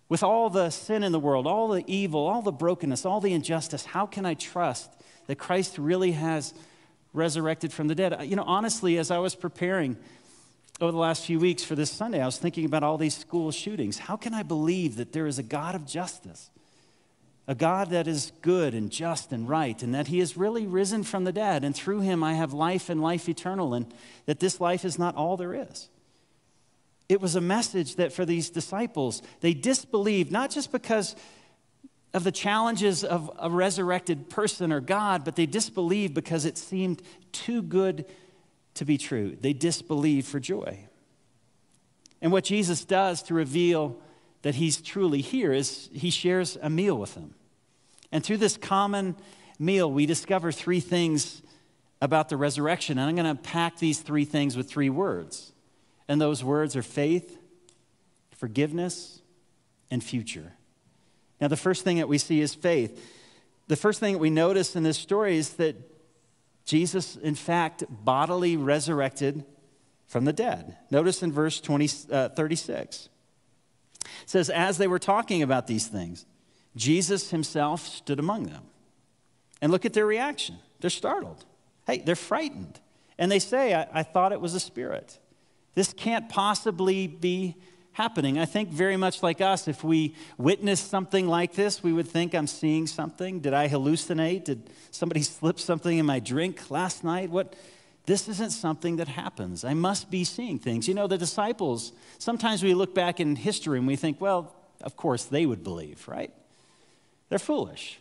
With 0.09 0.25
all 0.25 0.50
the 0.50 0.70
sin 0.70 1.04
in 1.04 1.12
the 1.12 1.20
world, 1.20 1.47
all 1.47 1.68
the 1.68 1.85
evil, 1.87 2.26
all 2.26 2.42
the 2.42 2.50
brokenness, 2.50 3.06
all 3.06 3.20
the 3.20 3.32
injustice, 3.32 3.85
how 3.85 4.06
can 4.06 4.26
I 4.26 4.35
trust 4.35 4.90
that 5.28 5.37
Christ 5.37 5.78
really 5.78 6.11
has 6.11 6.52
resurrected 7.12 7.73
from 7.73 7.87
the 7.87 7.94
dead? 7.94 8.16
You 8.25 8.35
know, 8.35 8.42
honestly, 8.44 8.99
as 8.99 9.12
I 9.12 9.18
was 9.18 9.37
preparing 9.37 9.99
over 10.80 10.90
the 10.90 10.99
last 10.99 11.25
few 11.25 11.38
weeks 11.38 11.62
for 11.62 11.76
this 11.76 11.92
Sunday, 11.92 12.20
I 12.20 12.26
was 12.26 12.38
thinking 12.38 12.64
about 12.64 12.82
all 12.82 12.99
these 12.99 13.16
school 13.16 13.52
shootings. 13.52 13.99
How 13.99 14.16
can 14.16 14.35
I 14.35 14.42
believe 14.42 14.97
that 14.97 15.12
there 15.12 15.28
is 15.28 15.38
a 15.38 15.44
God 15.44 15.76
of 15.76 15.87
justice? 15.87 16.50
a 17.47 17.54
God 17.54 17.90
that 17.90 18.06
is 18.06 18.30
good 18.42 18.75
and 18.75 18.90
just 18.90 19.32
and 19.32 19.49
right, 19.49 19.82
and 19.82 19.92
that 19.94 20.06
He 20.09 20.20
has 20.20 20.37
really 20.37 20.66
risen 20.66 21.02
from 21.02 21.25
the 21.25 21.32
dead, 21.32 21.64
and 21.64 21.75
through 21.75 22.00
Him 22.00 22.23
I 22.23 22.35
have 22.35 22.52
life 22.52 22.88
and 22.88 23.00
life 23.00 23.28
eternal, 23.28 23.75
and 23.75 23.92
that 24.26 24.38
this 24.38 24.61
life 24.61 24.85
is 24.85 24.99
not 24.99 25.16
all 25.16 25.37
there 25.37 25.54
is. 25.54 25.88
It 27.11 27.21
was 27.21 27.35
a 27.35 27.40
message 27.40 27.97
that 27.97 28.12
for 28.12 28.25
these 28.25 28.50
disciples, 28.50 29.21
they 29.40 29.52
disbelieved, 29.52 30.31
not 30.31 30.49
just 30.49 30.71
because 30.71 31.17
of 32.14 32.23
the 32.23 32.31
challenges 32.31 33.02
of 33.02 33.33
a 33.37 33.50
resurrected 33.50 34.31
person 34.31 34.73
or 34.73 34.81
God, 34.81 35.25
but 35.25 35.35
they 35.35 35.47
disbelieved 35.47 36.14
because 36.14 36.45
it 36.45 36.57
seemed 36.57 37.02
too 37.33 37.62
good 37.62 38.07
to 38.75 38.85
be 38.85 38.97
true. 38.97 39.37
They 39.40 39.52
disbelieved 39.52 40.29
for 40.29 40.38
joy. 40.38 40.87
And 42.23 42.31
what 42.31 42.45
Jesus 42.45 42.85
does 42.85 43.25
to 43.25 43.35
reveal 43.35 43.99
that 44.43 44.55
he's 44.55 44.81
truly 44.81 45.21
here 45.21 45.52
is 45.52 45.90
he 45.93 46.11
shares 46.11 46.57
a 46.62 46.71
meal 46.71 46.97
with 46.97 47.14
them. 47.14 47.35
And 48.12 48.23
through 48.23 48.37
this 48.37 48.57
common 48.57 49.17
meal, 49.59 49.90
we 49.90 50.07
discover 50.07 50.52
three 50.52 50.81
things 50.81 51.43
about 52.00 52.29
the 52.29 52.37
resurrection. 52.37 52.99
And 52.99 53.09
I'm 53.09 53.17
going 53.17 53.37
to 53.37 53.43
pack 53.43 53.79
these 53.81 53.99
three 53.99 54.25
things 54.25 54.57
with 54.57 54.71
three 54.71 54.90
words. 54.90 55.52
And 56.11 56.21
those 56.21 56.43
words 56.43 56.75
are 56.75 56.83
faith, 56.83 57.38
forgiveness, 58.33 59.23
and 59.93 60.02
future. 60.02 60.55
Now, 61.40 61.47
the 61.47 61.57
first 61.57 61.85
thing 61.85 61.99
that 61.99 62.09
we 62.09 62.19
see 62.19 62.40
is 62.40 62.52
faith. 62.52 63.00
The 63.69 63.76
first 63.76 64.00
thing 64.00 64.14
that 64.14 64.19
we 64.19 64.29
notice 64.29 64.75
in 64.75 64.83
this 64.83 64.99
story 64.99 65.37
is 65.37 65.50
that 65.50 65.76
Jesus, 66.64 67.14
in 67.14 67.37
fact, 67.37 67.85
bodily 67.88 68.57
resurrected 68.57 69.45
from 70.09 70.25
the 70.25 70.33
dead. 70.33 70.76
Notice 70.90 71.23
in 71.23 71.31
verse 71.31 71.61
20, 71.61 71.88
uh, 72.11 72.29
36. 72.31 73.09
It 74.00 74.09
says, 74.26 74.50
As 74.50 74.79
they 74.79 74.88
were 74.88 74.99
talking 74.99 75.45
about 75.45 75.69
these 75.69 75.87
things, 75.87 76.26
Jesus 76.75 77.31
himself 77.31 77.87
stood 77.87 78.19
among 78.19 78.47
them. 78.47 78.64
And 79.62 79.71
look 79.71 79.85
at 79.85 79.93
their 79.93 80.07
reaction. 80.07 80.57
They're 80.81 80.90
startled. 80.90 81.45
Hey, 81.87 81.99
they're 81.99 82.17
frightened. 82.17 82.81
And 83.17 83.31
they 83.31 83.38
say, 83.38 83.76
I, 83.76 83.87
I 83.93 84.02
thought 84.02 84.33
it 84.33 84.40
was 84.40 84.55
a 84.55 84.61
spirit. 84.61 85.17
This 85.74 85.92
can't 85.92 86.28
possibly 86.28 87.06
be 87.06 87.56
happening. 87.92 88.38
I 88.38 88.44
think 88.44 88.70
very 88.70 88.96
much 88.96 89.22
like 89.22 89.40
us, 89.40 89.68
if 89.68 89.84
we 89.84 90.14
witnessed 90.38 90.88
something 90.90 91.28
like 91.28 91.54
this, 91.54 91.82
we 91.82 91.92
would 91.92 92.08
think, 92.08 92.34
I'm 92.34 92.46
seeing 92.46 92.86
something. 92.86 93.40
Did 93.40 93.54
I 93.54 93.68
hallucinate? 93.68 94.44
Did 94.44 94.70
somebody 94.90 95.22
slip 95.36 95.60
something 95.60 95.98
in 95.98 96.06
my 96.06 96.20
drink 96.20 96.70
last 96.70 97.04
night? 97.04 97.30
What? 97.30 97.54
This 98.06 98.28
isn't 98.28 98.50
something 98.50 98.96
that 98.96 99.08
happens. 99.08 99.64
I 99.64 99.74
must 99.74 100.10
be 100.10 100.24
seeing 100.24 100.58
things. 100.58 100.88
You 100.88 100.94
know, 100.94 101.06
the 101.06 101.18
disciples, 101.18 101.92
sometimes 102.18 102.62
we 102.62 102.74
look 102.74 102.94
back 102.94 103.20
in 103.20 103.36
history 103.36 103.78
and 103.78 103.86
we 103.86 103.96
think, 103.96 104.20
well, 104.20 104.54
of 104.80 104.96
course 104.96 105.24
they 105.24 105.46
would 105.46 105.62
believe, 105.62 106.08
right? 106.08 106.32
They're 107.28 107.38
foolish. 107.38 108.00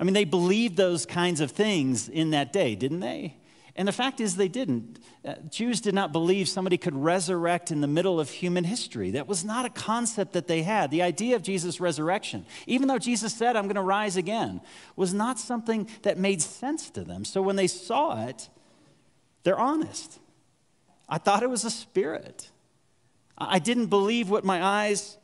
I 0.00 0.04
mean, 0.04 0.14
they 0.14 0.24
believed 0.24 0.76
those 0.76 1.06
kinds 1.06 1.40
of 1.40 1.50
things 1.50 2.08
in 2.08 2.30
that 2.30 2.52
day, 2.52 2.74
didn't 2.74 3.00
they? 3.00 3.36
And 3.76 3.88
the 3.88 3.92
fact 3.92 4.20
is, 4.20 4.36
they 4.36 4.48
didn't. 4.48 5.00
Uh, 5.24 5.34
Jews 5.50 5.80
did 5.80 5.94
not 5.94 6.12
believe 6.12 6.48
somebody 6.48 6.76
could 6.76 6.94
resurrect 6.94 7.72
in 7.72 7.80
the 7.80 7.88
middle 7.88 8.20
of 8.20 8.30
human 8.30 8.62
history. 8.62 9.10
That 9.12 9.26
was 9.26 9.44
not 9.44 9.64
a 9.64 9.70
concept 9.70 10.34
that 10.34 10.46
they 10.46 10.62
had. 10.62 10.92
The 10.92 11.02
idea 11.02 11.34
of 11.34 11.42
Jesus' 11.42 11.80
resurrection, 11.80 12.46
even 12.68 12.86
though 12.86 12.98
Jesus 12.98 13.34
said, 13.34 13.56
I'm 13.56 13.64
going 13.64 13.74
to 13.74 13.82
rise 13.82 14.16
again, 14.16 14.60
was 14.94 15.12
not 15.12 15.40
something 15.40 15.88
that 16.02 16.18
made 16.18 16.40
sense 16.40 16.88
to 16.90 17.02
them. 17.02 17.24
So 17.24 17.42
when 17.42 17.56
they 17.56 17.66
saw 17.66 18.26
it, 18.26 18.48
they're 19.42 19.58
honest. 19.58 20.20
I 21.08 21.18
thought 21.18 21.42
it 21.42 21.50
was 21.50 21.64
a 21.64 21.70
spirit. 21.70 22.50
I 23.36 23.58
didn't 23.58 23.86
believe 23.86 24.30
what 24.30 24.44
my 24.44 24.62
eyes 24.62 25.18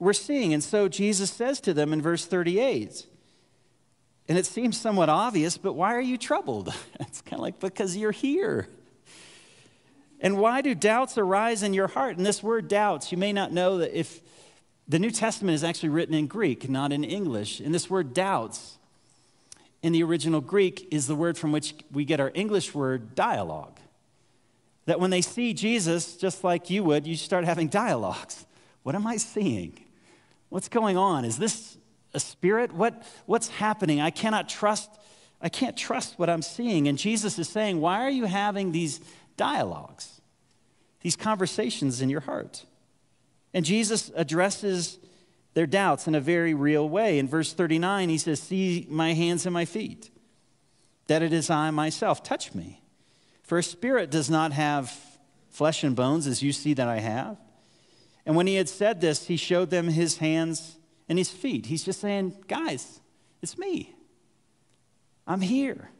we're 0.00 0.12
seeing. 0.12 0.52
And 0.52 0.62
so 0.62 0.88
Jesus 0.88 1.30
says 1.30 1.60
to 1.60 1.72
them 1.72 1.92
in 1.92 2.02
verse 2.02 2.26
38, 2.26 3.06
and 4.28 4.38
it 4.38 4.46
seems 4.46 4.80
somewhat 4.80 5.08
obvious, 5.08 5.58
but 5.58 5.74
why 5.74 5.94
are 5.94 6.00
you 6.00 6.16
troubled? 6.16 6.74
It's 7.00 7.20
kind 7.20 7.34
of 7.34 7.40
like, 7.40 7.60
because 7.60 7.96
you're 7.96 8.12
here. 8.12 8.68
And 10.20 10.38
why 10.38 10.62
do 10.62 10.74
doubts 10.74 11.18
arise 11.18 11.62
in 11.62 11.74
your 11.74 11.86
heart? 11.86 12.16
And 12.16 12.24
this 12.24 12.42
word 12.42 12.66
doubts, 12.66 13.12
you 13.12 13.18
may 13.18 13.32
not 13.32 13.52
know 13.52 13.78
that 13.78 13.96
if 13.96 14.20
the 14.88 14.98
New 14.98 15.10
Testament 15.10 15.54
is 15.54 15.64
actually 15.64 15.90
written 15.90 16.14
in 16.14 16.26
Greek, 16.26 16.68
not 16.68 16.92
in 16.92 17.04
English. 17.04 17.60
And 17.60 17.74
this 17.74 17.88
word 17.88 18.14
doubts 18.14 18.78
in 19.82 19.92
the 19.92 20.02
original 20.02 20.40
Greek 20.40 20.88
is 20.90 21.06
the 21.06 21.14
word 21.14 21.38
from 21.38 21.52
which 21.52 21.74
we 21.92 22.04
get 22.04 22.20
our 22.20 22.32
English 22.34 22.74
word 22.74 23.14
dialogue. 23.14 23.78
That 24.86 25.00
when 25.00 25.10
they 25.10 25.20
see 25.20 25.54
Jesus, 25.54 26.16
just 26.16 26.44
like 26.44 26.70
you 26.70 26.82
would, 26.84 27.06
you 27.06 27.16
start 27.16 27.44
having 27.44 27.68
dialogues. 27.68 28.46
What 28.82 28.94
am 28.94 29.06
I 29.06 29.16
seeing? 29.16 29.78
What's 30.48 30.68
going 30.68 30.96
on? 30.96 31.24
Is 31.24 31.38
this 31.38 31.73
a 32.14 32.20
spirit? 32.20 32.72
What, 32.72 33.02
what's 33.26 33.48
happening? 33.48 34.00
I 34.00 34.10
cannot 34.10 34.48
trust, 34.48 34.90
I 35.40 35.48
can't 35.48 35.76
trust 35.76 36.18
what 36.18 36.30
I'm 36.30 36.42
seeing. 36.42 36.88
And 36.88 36.96
Jesus 36.96 37.38
is 37.38 37.48
saying, 37.48 37.80
Why 37.80 38.04
are 38.04 38.10
you 38.10 38.24
having 38.24 38.72
these 38.72 39.00
dialogues, 39.36 40.20
these 41.00 41.16
conversations 41.16 42.00
in 42.00 42.08
your 42.08 42.20
heart? 42.20 42.64
And 43.52 43.64
Jesus 43.64 44.10
addresses 44.14 44.98
their 45.54 45.66
doubts 45.66 46.06
in 46.06 46.14
a 46.14 46.20
very 46.20 46.54
real 46.54 46.88
way. 46.88 47.18
In 47.18 47.28
verse 47.28 47.52
39, 47.52 48.08
he 48.08 48.18
says, 48.18 48.40
See 48.40 48.86
my 48.88 49.14
hands 49.14 49.46
and 49.46 49.52
my 49.52 49.64
feet, 49.64 50.10
that 51.06 51.22
it 51.22 51.32
is 51.32 51.50
I 51.50 51.70
myself. 51.70 52.22
Touch 52.22 52.54
me. 52.54 52.82
For 53.42 53.58
a 53.58 53.62
spirit 53.62 54.10
does 54.10 54.30
not 54.30 54.52
have 54.52 54.92
flesh 55.50 55.84
and 55.84 55.94
bones 55.94 56.26
as 56.26 56.42
you 56.42 56.52
see 56.52 56.74
that 56.74 56.88
I 56.88 56.98
have. 56.98 57.36
And 58.26 58.34
when 58.36 58.46
he 58.46 58.56
had 58.56 58.68
said 58.68 59.00
this, 59.00 59.26
he 59.26 59.36
showed 59.36 59.70
them 59.70 59.88
his 59.88 60.16
hands 60.16 60.78
and 61.08 61.18
his 61.18 61.30
feet. 61.30 61.66
He's 61.66 61.84
just 61.84 62.00
saying, 62.00 62.34
guys, 62.48 63.00
it's 63.42 63.58
me. 63.58 63.94
I'm 65.26 65.40
here. 65.40 65.90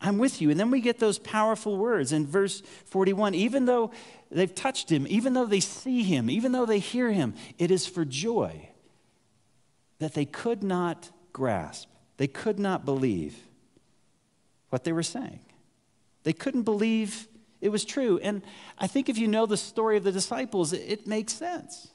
I'm 0.00 0.18
with 0.18 0.42
you. 0.42 0.50
And 0.50 0.58
then 0.58 0.70
we 0.70 0.80
get 0.80 0.98
those 0.98 1.18
powerful 1.18 1.76
words 1.76 2.12
in 2.12 2.26
verse 2.26 2.60
41 2.86 3.34
even 3.34 3.66
though 3.66 3.92
they've 4.30 4.54
touched 4.54 4.90
him, 4.90 5.06
even 5.08 5.32
though 5.32 5.46
they 5.46 5.60
see 5.60 6.02
him, 6.02 6.28
even 6.28 6.52
though 6.52 6.66
they 6.66 6.80
hear 6.80 7.12
him, 7.12 7.34
it 7.58 7.70
is 7.70 7.86
for 7.86 8.04
joy 8.04 8.68
that 10.00 10.14
they 10.14 10.24
could 10.24 10.64
not 10.64 11.10
grasp, 11.32 11.88
they 12.16 12.26
could 12.26 12.58
not 12.58 12.84
believe 12.84 13.36
what 14.70 14.82
they 14.82 14.92
were 14.92 15.04
saying. 15.04 15.40
They 16.24 16.32
couldn't 16.32 16.62
believe 16.62 17.28
It 17.60 17.70
was 17.70 17.84
true. 17.84 18.18
And 18.18 18.42
I 18.76 18.88
think 18.88 19.08
if 19.08 19.16
you 19.18 19.28
know 19.28 19.46
the 19.46 19.56
story 19.56 19.96
of 19.96 20.02
the 20.02 20.10
disciples, 20.10 20.72
it, 20.72 20.82
it 20.84 21.06
makes 21.06 21.32
sense. 21.32 21.91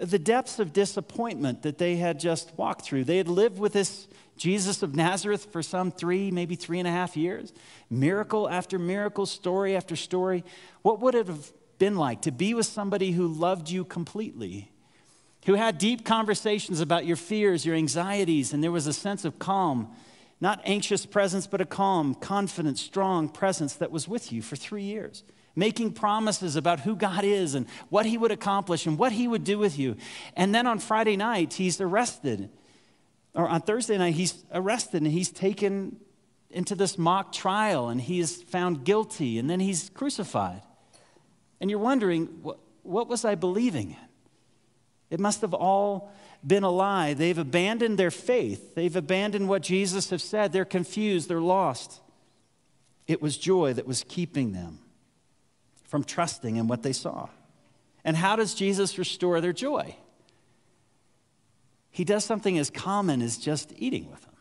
The 0.00 0.18
depths 0.18 0.58
of 0.58 0.72
disappointment 0.72 1.62
that 1.62 1.78
they 1.78 1.96
had 1.96 2.20
just 2.20 2.56
walked 2.56 2.82
through, 2.82 3.04
they 3.04 3.16
had 3.16 3.28
lived 3.28 3.58
with 3.58 3.72
this 3.72 4.06
Jesus 4.36 4.82
of 4.82 4.94
Nazareth 4.94 5.46
for 5.52 5.62
some 5.62 5.90
three, 5.90 6.30
maybe 6.30 6.54
three 6.54 6.78
and 6.78 6.86
a 6.86 6.92
half 6.92 7.16
years, 7.16 7.52
miracle 7.90 8.48
after 8.48 8.78
miracle, 8.78 9.26
story 9.26 9.74
after 9.74 9.96
story. 9.96 10.44
What 10.82 11.00
would 11.00 11.16
it 11.16 11.26
have 11.26 11.50
been 11.78 11.96
like 11.96 12.22
to 12.22 12.30
be 12.30 12.54
with 12.54 12.66
somebody 12.66 13.10
who 13.10 13.26
loved 13.26 13.68
you 13.68 13.84
completely? 13.84 14.70
Who 15.46 15.54
had 15.54 15.78
deep 15.78 16.04
conversations 16.04 16.80
about 16.80 17.04
your 17.04 17.16
fears, 17.16 17.66
your 17.66 17.74
anxieties, 17.74 18.52
and 18.52 18.62
there 18.62 18.70
was 18.70 18.86
a 18.86 18.92
sense 18.92 19.24
of 19.24 19.38
calm 19.38 19.88
not 20.40 20.60
anxious 20.64 21.04
presence, 21.04 21.46
but 21.46 21.60
a 21.60 21.66
calm, 21.66 22.14
confident, 22.14 22.78
strong 22.78 23.28
presence 23.28 23.74
that 23.74 23.90
was 23.90 24.06
with 24.06 24.32
you 24.32 24.42
for 24.42 24.56
three 24.56 24.84
years, 24.84 25.24
making 25.58 25.92
promises 25.92 26.54
about 26.54 26.80
who 26.80 26.94
God 26.94 27.24
is 27.24 27.54
and 27.54 27.66
what 27.88 28.06
He 28.06 28.16
would 28.16 28.30
accomplish 28.30 28.86
and 28.86 28.96
what 28.96 29.10
He 29.10 29.26
would 29.26 29.42
do 29.42 29.58
with 29.58 29.78
you. 29.78 29.96
And 30.36 30.54
then 30.54 30.66
on 30.66 30.78
Friday 30.78 31.16
night, 31.16 31.54
He's 31.54 31.80
arrested. 31.80 32.48
Or 33.34 33.48
on 33.48 33.62
Thursday 33.62 33.98
night, 33.98 34.14
He's 34.14 34.44
arrested 34.54 35.02
and 35.02 35.10
He's 35.10 35.30
taken 35.30 35.96
into 36.50 36.74
this 36.76 36.96
mock 36.96 37.32
trial 37.32 37.88
and 37.88 38.00
He 38.00 38.20
is 38.20 38.40
found 38.40 38.84
guilty 38.84 39.38
and 39.38 39.50
then 39.50 39.58
He's 39.58 39.90
crucified. 39.90 40.62
And 41.60 41.68
you're 41.68 41.80
wondering, 41.80 42.26
what, 42.82 43.08
was 43.08 43.24
I 43.24 43.34
believing 43.34 43.90
in? 43.90 43.96
It 45.10 45.18
must 45.18 45.40
have 45.40 45.54
all 45.54 46.12
been 46.46 46.62
a 46.62 46.70
lie. 46.70 47.14
They've 47.14 47.36
abandoned 47.36 47.98
their 47.98 48.12
faith. 48.12 48.76
They've 48.76 48.94
abandoned 48.94 49.48
what 49.48 49.62
Jesus 49.62 50.10
has 50.10 50.22
said. 50.22 50.52
They're 50.52 50.64
confused. 50.64 51.28
They're 51.28 51.40
lost. 51.40 52.00
It 53.08 53.20
was 53.20 53.36
joy 53.38 53.72
that 53.72 53.86
was 53.86 54.04
keeping 54.06 54.52
them 54.52 54.80
from 55.88 56.04
trusting 56.04 56.56
in 56.56 56.68
what 56.68 56.82
they 56.82 56.92
saw. 56.92 57.28
And 58.04 58.16
how 58.16 58.36
does 58.36 58.54
Jesus 58.54 58.96
restore 58.96 59.40
their 59.40 59.52
joy? 59.52 59.96
He 61.90 62.04
does 62.04 62.24
something 62.24 62.56
as 62.58 62.70
common 62.70 63.22
as 63.22 63.38
just 63.38 63.72
eating 63.76 64.08
with 64.10 64.22
them. 64.22 64.34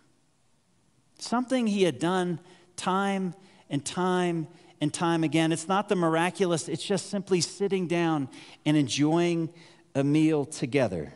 Something 1.17 1.65
he 1.65 1.83
had 1.83 1.97
done 1.97 2.39
time 2.75 3.33
and 3.69 3.83
time 3.83 4.47
and 4.79 4.93
time 4.93 5.23
again. 5.23 5.51
It's 5.51 5.67
not 5.67 5.89
the 5.89 5.95
miraculous, 5.95 6.67
it's 6.67 6.83
just 6.83 7.09
simply 7.09 7.41
sitting 7.41 7.87
down 7.87 8.29
and 8.65 8.77
enjoying 8.77 9.49
a 9.95 10.03
meal 10.03 10.45
together. 10.45 11.13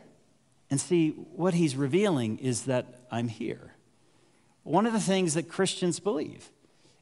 And 0.71 0.79
see, 0.79 1.09
what 1.09 1.53
he's 1.53 1.75
revealing 1.75 2.39
is 2.39 2.63
that 2.63 3.01
I'm 3.11 3.27
here. 3.27 3.75
One 4.63 4.85
of 4.85 4.93
the 4.93 5.00
things 5.00 5.33
that 5.33 5.50
Christians 5.50 6.00
believe 6.00 6.50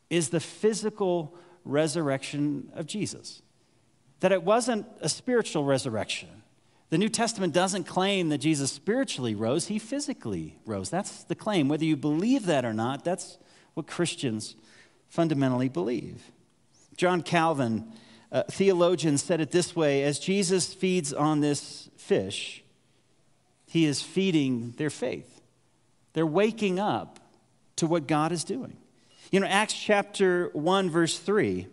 is 0.10 0.30
the 0.30 0.40
physical 0.40 1.38
resurrection 1.66 2.72
of 2.74 2.86
Jesus, 2.86 3.42
that 4.20 4.32
it 4.32 4.44
wasn't 4.44 4.86
a 5.02 5.10
spiritual 5.10 5.64
resurrection. 5.64 6.30
The 6.90 6.98
New 6.98 7.10
Testament 7.10 7.54
doesn't 7.54 7.84
claim 7.84 8.30
that 8.30 8.40
Jesus 8.40 8.72
spiritually 8.72 9.36
rose, 9.36 9.68
he 9.68 9.78
physically 9.78 10.58
rose. 10.66 10.90
That's 10.90 11.24
the 11.24 11.36
claim. 11.36 11.68
Whether 11.68 11.86
you 11.86 11.96
believe 11.96 12.48
that 12.48 12.66
or 12.66 12.74
not, 12.74 13.04
that's 13.04 13.38
what 13.76 13.88
Christians 13.88 14.56
fundamentally 15.08 15.70
believe. 15.70 16.32
John 16.98 17.22
Calvin, 17.22 17.92
a 18.32 18.44
theologian, 18.52 19.18
said 19.18 19.40
it 19.40 19.52
this 19.52 19.76
way 19.76 20.04
as 20.04 20.20
Jesus 20.20 20.74
feeds 20.74 21.14
on 21.14 21.42
this 21.42 21.90
fish, 21.96 22.64
he 23.68 23.86
is 23.86 24.02
feeding 24.02 24.74
their 24.78 24.90
faith. 24.90 25.42
They're 26.14 26.26
waking 26.26 26.80
up 26.80 27.20
to 27.76 27.86
what 27.86 28.08
God 28.08 28.32
is 28.32 28.44
doing. 28.44 28.78
You 29.32 29.40
know, 29.40 29.48
Acts 29.48 29.76
chapter 29.76 30.50
1, 30.54 30.90
verse 30.90 31.20
3, 31.20 31.68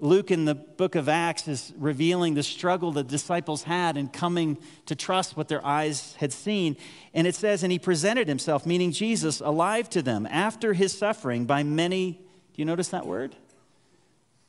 Luke 0.00 0.30
in 0.30 0.44
the 0.44 0.54
book 0.54 0.96
of 0.96 1.08
Acts 1.08 1.48
is 1.48 1.72
revealing 1.78 2.34
the 2.34 2.42
struggle 2.42 2.92
the 2.92 3.02
disciples 3.02 3.62
had 3.62 3.96
in 3.96 4.08
coming 4.08 4.58
to 4.84 4.94
trust 4.94 5.34
what 5.34 5.48
their 5.48 5.64
eyes 5.64 6.14
had 6.16 6.30
seen. 6.30 6.76
And 7.14 7.26
it 7.26 7.34
says, 7.34 7.62
And 7.62 7.72
he 7.72 7.78
presented 7.78 8.28
himself, 8.28 8.66
meaning 8.66 8.92
Jesus, 8.92 9.40
alive 9.40 9.88
to 9.90 10.02
them 10.02 10.28
after 10.30 10.74
his 10.74 10.96
suffering 10.96 11.46
by 11.46 11.62
many, 11.62 12.12
do 12.12 12.18
you 12.56 12.66
notice 12.66 12.88
that 12.88 13.06
word? 13.06 13.34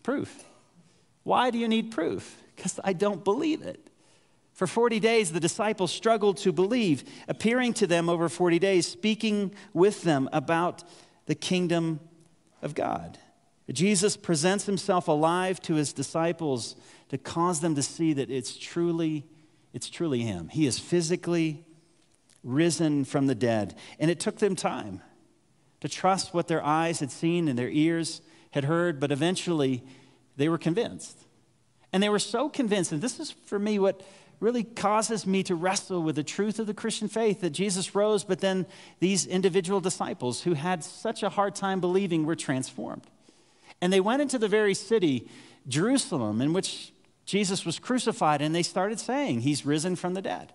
Proof. 0.04 0.44
Why 1.24 1.52
do 1.52 1.58
you 1.58 1.70
need 1.70 1.89
proof? 1.89 2.44
Because 2.54 2.82
I 2.84 2.91
don't 2.91 3.24
believe 3.24 3.62
it. 3.62 3.80
For 4.54 4.67
40 4.67 5.00
days, 5.00 5.32
the 5.32 5.39
disciples 5.39 5.89
struggled 5.89 6.36
to 6.39 6.52
believe, 6.52 7.06
appearing 7.30 7.74
to 7.76 7.88
them 7.88 8.10
over 8.10 8.28
40 8.28 8.60
days, 8.60 8.86
speaking 8.86 9.56
with 9.74 10.04
them 10.04 10.28
about 10.34 10.84
the 11.28 11.36
kingdom 11.36 12.02
of 12.62 12.76
God. 12.76 13.17
Jesus 13.72 14.17
presents 14.17 14.65
himself 14.65 15.08
alive 15.08 15.62
to 15.62 15.76
his 15.76 15.93
disciples 15.93 16.76
to 17.10 17.17
cause 17.17 17.62
them 17.62 17.76
to 17.76 17.84
see 17.84 18.13
that 18.13 18.32
it's 18.32 18.58
truly, 18.58 19.26
it's 19.74 19.89
truly 19.89 20.22
him. 20.22 20.50
He 20.50 20.65
is 20.65 20.80
physically 20.80 21.63
risen 22.43 23.06
from 23.06 23.28
the 23.28 23.36
dead. 23.36 23.76
And 24.00 24.10
it 24.10 24.19
took 24.19 24.39
them 24.39 24.56
time 24.56 25.02
to 25.82 25.89
trust 25.89 26.34
what 26.34 26.48
their 26.48 26.63
eyes 26.63 27.00
had 27.00 27.12
seen 27.12 27.48
and 27.48 27.58
their 27.58 27.69
ears 27.69 28.22
had 28.52 28.63
heard, 28.63 29.00
but 29.00 29.12
eventually 29.12 29.84
they 30.36 30.50
were 30.50 30.58
convinced. 30.58 31.26
And 31.93 32.02
they 32.02 32.10
were 32.10 32.19
so 32.19 32.50
convinced, 32.50 32.91
and 32.91 33.02
this 33.02 33.19
is 33.19 33.32
for 33.32 33.60
me 33.60 33.80
what 33.80 34.02
really 34.39 34.63
causes 34.63 35.28
me 35.28 35.43
to 35.43 35.56
wrestle 35.56 36.02
with 36.02 36.15
the 36.15 36.23
truth 36.23 36.60
of 36.60 36.67
the 36.67 36.73
Christian 36.73 37.08
faith 37.08 37.41
that 37.41 37.49
Jesus 37.49 37.93
rose, 37.93 38.23
but 38.23 38.39
then 38.39 38.65
these 38.99 39.25
individual 39.25 39.82
disciples 39.82 40.43
who 40.43 40.54
had 40.54 40.84
such 40.84 41.23
a 41.23 41.30
hard 41.30 41.56
time 41.56 41.82
believing 41.82 42.25
were 42.25 42.36
transformed. 42.36 43.04
And 43.82 43.91
they 43.91 43.99
went 43.99 44.21
into 44.21 44.38
the 44.38 44.47
very 44.47 44.73
city, 44.73 45.28
Jerusalem, 45.67 46.41
in 46.41 46.54
which 46.54 46.93
Jesus 47.25 47.65
was 47.65 47.80
crucified, 47.80 48.41
and 48.41 48.56
they 48.56 48.63
started 48.63 48.99
saying, 48.99 49.41
He's 49.41 49.65
risen 49.65 49.95
from 49.95 50.13
the 50.13 50.21
dead. 50.21 50.54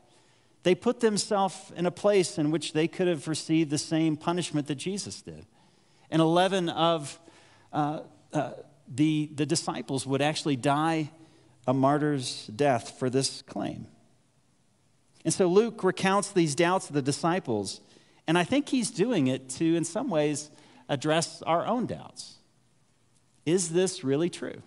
They 0.63 0.75
put 0.75 1.01
themselves 1.01 1.73
in 1.77 1.85
a 1.85 1.91
place 1.91 2.39
in 2.39 2.51
which 2.51 2.73
they 2.73 2.89
could 2.89 3.07
have 3.07 3.29
received 3.29 3.71
the 3.71 3.79
same 3.79 4.17
punishment 4.17 4.67
that 4.69 4.77
Jesus 4.77 5.21
did. 5.21 5.45
And 6.11 6.23
11 6.23 6.71
of 6.71 7.19
uh, 7.73 8.01
uh, 8.33 8.53
the, 8.89 9.31
the 9.35 9.47
disciples 9.47 10.07
would 10.07 10.23
actually 10.23 10.57
die 10.57 11.11
a 11.67 11.75
martyr's 11.75 12.47
death 12.49 12.99
for 12.99 13.09
this 13.09 13.43
claim. 13.43 13.87
And 15.25 15.33
so 15.33 15.47
Luke 15.47 15.83
recounts 15.83 16.31
these 16.31 16.55
doubts 16.55 16.89
of 16.89 16.95
the 16.95 17.03
disciples, 17.03 17.81
and 18.27 18.37
I 18.37 18.45
think 18.45 18.69
he's 18.69 18.91
doing 18.91 19.27
it 19.27 19.49
to, 19.51 19.75
in 19.75 19.85
some 19.85 20.11
ways, 20.11 20.51
address 20.89 21.43
our 21.43 21.67
own 21.67 21.87
doubts. 21.87 22.35
Is 23.47 23.71
this 23.71 24.05
really 24.05 24.31
true? 24.31 24.63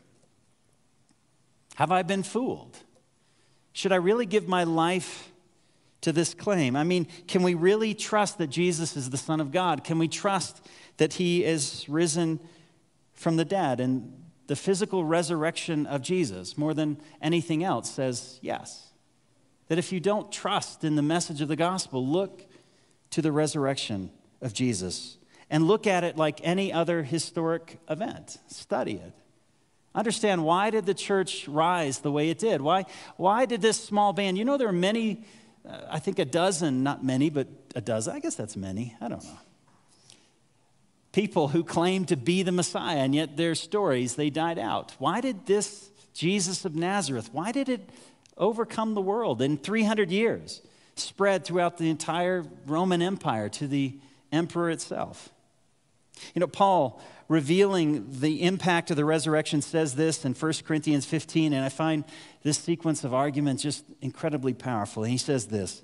Have 1.75 1.91
I 1.91 2.01
been 2.01 2.23
fooled? 2.23 2.77
Should 3.73 3.91
I 3.91 3.97
really 3.97 4.25
give 4.25 4.47
my 4.47 4.63
life 4.63 5.31
to 6.01 6.11
this 6.11 6.33
claim? 6.33 6.75
I 6.75 6.83
mean, 6.83 7.07
can 7.27 7.43
we 7.43 7.53
really 7.53 7.93
trust 7.93 8.39
that 8.39 8.47
Jesus 8.47 8.97
is 8.97 9.11
the 9.11 9.17
Son 9.17 9.39
of 9.39 9.51
God? 9.51 9.83
Can 9.83 9.99
we 9.99 10.07
trust 10.07 10.65
that 10.97 11.13
he 11.13 11.43
is 11.43 11.85
risen 11.87 12.39
from 13.13 13.35
the 13.35 13.45
dead? 13.45 13.79
And 13.79 14.11
the 14.47 14.55
physical 14.55 15.03
resurrection 15.03 15.85
of 15.85 16.01
Jesus, 16.01 16.57
more 16.57 16.73
than 16.73 16.97
anything 17.21 17.63
else, 17.63 17.91
says 17.91 18.39
yes. 18.41 18.87
That 19.67 19.77
if 19.77 19.91
you 19.91 19.99
don't 19.99 20.31
trust 20.31 20.83
in 20.83 20.95
the 20.95 21.01
message 21.01 21.41
of 21.41 21.49
the 21.49 21.57
gospel, 21.57 22.05
look 22.05 22.45
to 23.11 23.21
the 23.21 23.31
resurrection 23.31 24.09
of 24.41 24.53
Jesus 24.53 25.17
and 25.49 25.67
look 25.67 25.85
at 25.85 26.03
it 26.03 26.17
like 26.17 26.39
any 26.43 26.71
other 26.71 27.03
historic 27.03 27.79
event. 27.89 28.37
Study 28.47 28.93
it. 28.93 29.13
Understand 29.93 30.43
why 30.43 30.69
did 30.69 30.85
the 30.85 30.93
church 30.93 31.47
rise 31.47 31.99
the 31.99 32.11
way 32.11 32.29
it 32.29 32.39
did? 32.39 32.61
Why, 32.61 32.85
why 33.17 33.45
did 33.45 33.61
this 33.61 33.83
small 33.83 34.13
band? 34.13 34.37
You 34.37 34.45
know, 34.45 34.57
there 34.57 34.67
are 34.67 34.73
many, 34.73 35.25
uh, 35.67 35.81
I 35.89 35.99
think 35.99 36.19
a 36.19 36.25
dozen, 36.25 36.83
not 36.83 37.03
many, 37.03 37.29
but 37.29 37.47
a 37.75 37.81
dozen. 37.81 38.15
I 38.15 38.19
guess 38.19 38.35
that's 38.35 38.55
many. 38.55 38.95
I 39.01 39.07
don't 39.07 39.23
know 39.23 39.39
people 41.17 41.47
who 41.47 41.63
claimed 41.63 42.07
to 42.09 42.15
be 42.15 42.43
the 42.43 42.51
Messiah, 42.51 42.99
and 42.99 43.15
yet 43.15 43.37
their 43.37 43.55
stories, 43.55 44.13
they 44.13 44.29
died 44.29 44.59
out. 44.59 44.93
Why 44.99 45.19
did 45.19 45.47
this 45.47 45.89
Jesus 46.13 46.63
of 46.63 46.75
Nazareth, 46.75 47.31
why 47.31 47.51
did 47.51 47.69
it 47.69 47.89
overcome 48.37 48.93
the 48.93 49.01
world 49.01 49.41
in 49.41 49.57
300 49.57 50.11
years, 50.11 50.61
spread 50.95 51.43
throughout 51.43 51.79
the 51.79 51.89
entire 51.89 52.45
Roman 52.67 53.01
Empire 53.01 53.49
to 53.49 53.65
the 53.65 53.97
emperor 54.31 54.69
itself? 54.69 55.29
You 56.35 56.39
know, 56.39 56.47
Paul, 56.47 57.01
revealing 57.27 58.19
the 58.19 58.43
impact 58.43 58.91
of 58.91 58.95
the 58.95 59.05
resurrection, 59.05 59.63
says 59.63 59.95
this 59.95 60.23
in 60.23 60.35
1 60.35 60.53
Corinthians 60.67 61.07
15, 61.07 61.51
and 61.51 61.65
I 61.65 61.69
find 61.69 62.03
this 62.43 62.59
sequence 62.59 63.03
of 63.03 63.15
arguments 63.15 63.63
just 63.63 63.83
incredibly 64.01 64.53
powerful. 64.53 65.01
He 65.01 65.17
says 65.17 65.47
this 65.47 65.81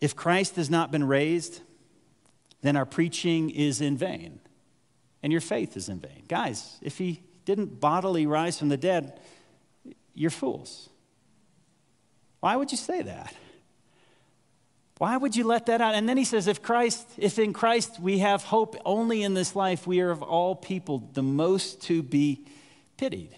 If 0.00 0.16
Christ 0.16 0.56
has 0.56 0.68
not 0.68 0.90
been 0.90 1.04
raised, 1.04 1.60
then 2.62 2.76
our 2.76 2.86
preaching 2.86 3.50
is 3.50 3.80
in 3.80 3.96
vain 3.96 4.40
and 5.22 5.32
your 5.32 5.40
faith 5.40 5.76
is 5.76 5.88
in 5.88 5.98
vain. 5.98 6.24
Guys, 6.28 6.78
if 6.82 6.98
he 6.98 7.22
didn't 7.44 7.80
bodily 7.80 8.26
rise 8.26 8.58
from 8.58 8.68
the 8.68 8.76
dead, 8.76 9.20
you're 10.14 10.30
fools. 10.30 10.88
Why 12.40 12.56
would 12.56 12.70
you 12.70 12.78
say 12.78 13.02
that? 13.02 13.34
Why 14.98 15.16
would 15.16 15.36
you 15.36 15.44
let 15.44 15.66
that 15.66 15.80
out? 15.80 15.94
And 15.94 16.08
then 16.08 16.16
he 16.16 16.24
says, 16.24 16.48
if 16.48 16.60
Christ, 16.60 17.06
if 17.16 17.38
in 17.38 17.52
Christ 17.52 18.00
we 18.00 18.18
have 18.18 18.42
hope 18.42 18.76
only 18.84 19.22
in 19.22 19.34
this 19.34 19.54
life, 19.54 19.86
we 19.86 20.00
are 20.00 20.10
of 20.10 20.22
all 20.22 20.56
people 20.56 21.08
the 21.12 21.22
most 21.22 21.82
to 21.82 22.02
be 22.02 22.44
pitied. 22.96 23.34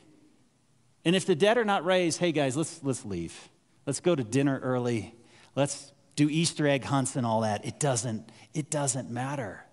And 1.04 1.14
if 1.14 1.26
the 1.26 1.34
dead 1.34 1.58
are 1.58 1.64
not 1.64 1.84
raised, 1.84 2.18
hey 2.18 2.32
guys, 2.32 2.56
let's, 2.56 2.82
let's 2.82 3.04
leave. 3.04 3.48
Let's 3.86 4.00
go 4.00 4.14
to 4.14 4.24
dinner 4.24 4.58
early. 4.62 5.14
Let's 5.54 5.92
do 6.20 6.28
Easter 6.28 6.68
egg 6.68 6.84
hunts 6.84 7.16
and 7.16 7.24
all 7.24 7.40
that. 7.40 7.64
It 7.64 7.80
doesn't, 7.80 8.28
it 8.52 8.68
doesn't 8.68 9.08
matter. 9.08 9.64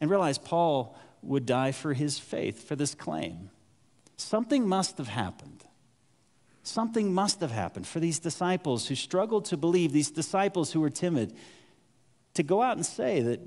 And 0.00 0.10
realize 0.10 0.36
Paul 0.36 0.98
would 1.22 1.46
die 1.46 1.70
for 1.70 1.92
his 1.92 2.18
faith, 2.18 2.66
for 2.66 2.74
this 2.74 2.92
claim. 2.92 3.50
Something 4.16 4.66
must 4.66 4.98
have 4.98 5.06
happened. 5.06 5.62
Something 6.64 7.14
must 7.14 7.40
have 7.40 7.52
happened 7.52 7.86
for 7.86 8.00
these 8.00 8.18
disciples 8.18 8.88
who 8.88 8.96
struggled 8.96 9.44
to 9.44 9.56
believe, 9.56 9.92
these 9.92 10.10
disciples 10.10 10.72
who 10.72 10.80
were 10.80 10.90
timid, 10.90 11.32
to 12.34 12.42
go 12.42 12.60
out 12.60 12.76
and 12.76 12.84
say 12.84 13.20
that 13.20 13.40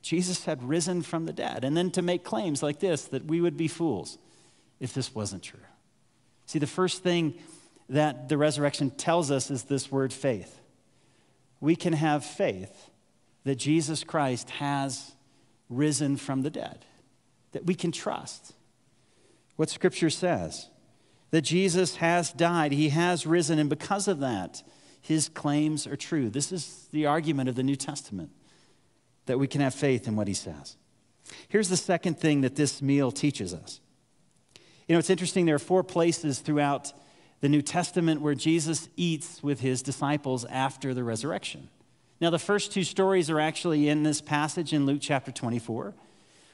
Jesus 0.00 0.46
had 0.46 0.62
risen 0.62 1.02
from 1.02 1.26
the 1.26 1.32
dead, 1.34 1.62
and 1.62 1.76
then 1.76 1.90
to 1.90 2.00
make 2.00 2.24
claims 2.24 2.62
like 2.62 2.80
this 2.80 3.04
that 3.08 3.26
we 3.26 3.42
would 3.42 3.58
be 3.58 3.68
fools 3.68 4.16
if 4.78 4.94
this 4.94 5.14
wasn't 5.14 5.42
true. 5.42 5.60
See, 6.46 6.58
the 6.58 6.66
first 6.66 7.02
thing 7.02 7.34
that 7.90 8.30
the 8.30 8.38
resurrection 8.38 8.88
tells 8.88 9.30
us 9.30 9.50
is 9.50 9.64
this 9.64 9.92
word 9.92 10.10
faith. 10.10 10.59
We 11.60 11.76
can 11.76 11.92
have 11.92 12.24
faith 12.24 12.90
that 13.44 13.56
Jesus 13.56 14.04
Christ 14.04 14.50
has 14.50 15.12
risen 15.68 16.16
from 16.16 16.42
the 16.42 16.50
dead, 16.50 16.84
that 17.52 17.66
we 17.66 17.74
can 17.74 17.92
trust 17.92 18.54
what 19.56 19.70
Scripture 19.70 20.10
says 20.10 20.68
that 21.30 21.42
Jesus 21.42 21.96
has 21.96 22.32
died, 22.32 22.72
he 22.72 22.88
has 22.90 23.26
risen, 23.26 23.58
and 23.58 23.70
because 23.70 24.08
of 24.08 24.20
that, 24.20 24.62
his 25.00 25.28
claims 25.28 25.86
are 25.86 25.96
true. 25.96 26.28
This 26.28 26.52
is 26.52 26.88
the 26.92 27.06
argument 27.06 27.48
of 27.48 27.54
the 27.54 27.62
New 27.62 27.76
Testament 27.76 28.30
that 29.26 29.38
we 29.38 29.46
can 29.46 29.60
have 29.60 29.74
faith 29.74 30.08
in 30.08 30.16
what 30.16 30.28
he 30.28 30.34
says. 30.34 30.76
Here's 31.48 31.68
the 31.68 31.76
second 31.76 32.18
thing 32.18 32.40
that 32.40 32.56
this 32.56 32.82
meal 32.82 33.12
teaches 33.12 33.54
us. 33.54 33.80
You 34.88 34.94
know, 34.94 34.98
it's 34.98 35.10
interesting, 35.10 35.46
there 35.46 35.54
are 35.54 35.60
four 35.60 35.84
places 35.84 36.40
throughout 36.40 36.92
the 37.40 37.48
New 37.48 37.62
Testament 37.62 38.20
where 38.20 38.34
Jesus 38.34 38.88
eats 38.96 39.42
with 39.42 39.60
his 39.60 39.82
disciples 39.82 40.44
after 40.44 40.92
the 40.92 41.04
resurrection. 41.04 41.68
Now, 42.20 42.30
the 42.30 42.38
first 42.38 42.72
two 42.72 42.84
stories 42.84 43.30
are 43.30 43.40
actually 43.40 43.88
in 43.88 44.02
this 44.02 44.20
passage 44.20 44.74
in 44.74 44.84
Luke 44.84 44.98
chapter 45.00 45.32
24. 45.32 45.94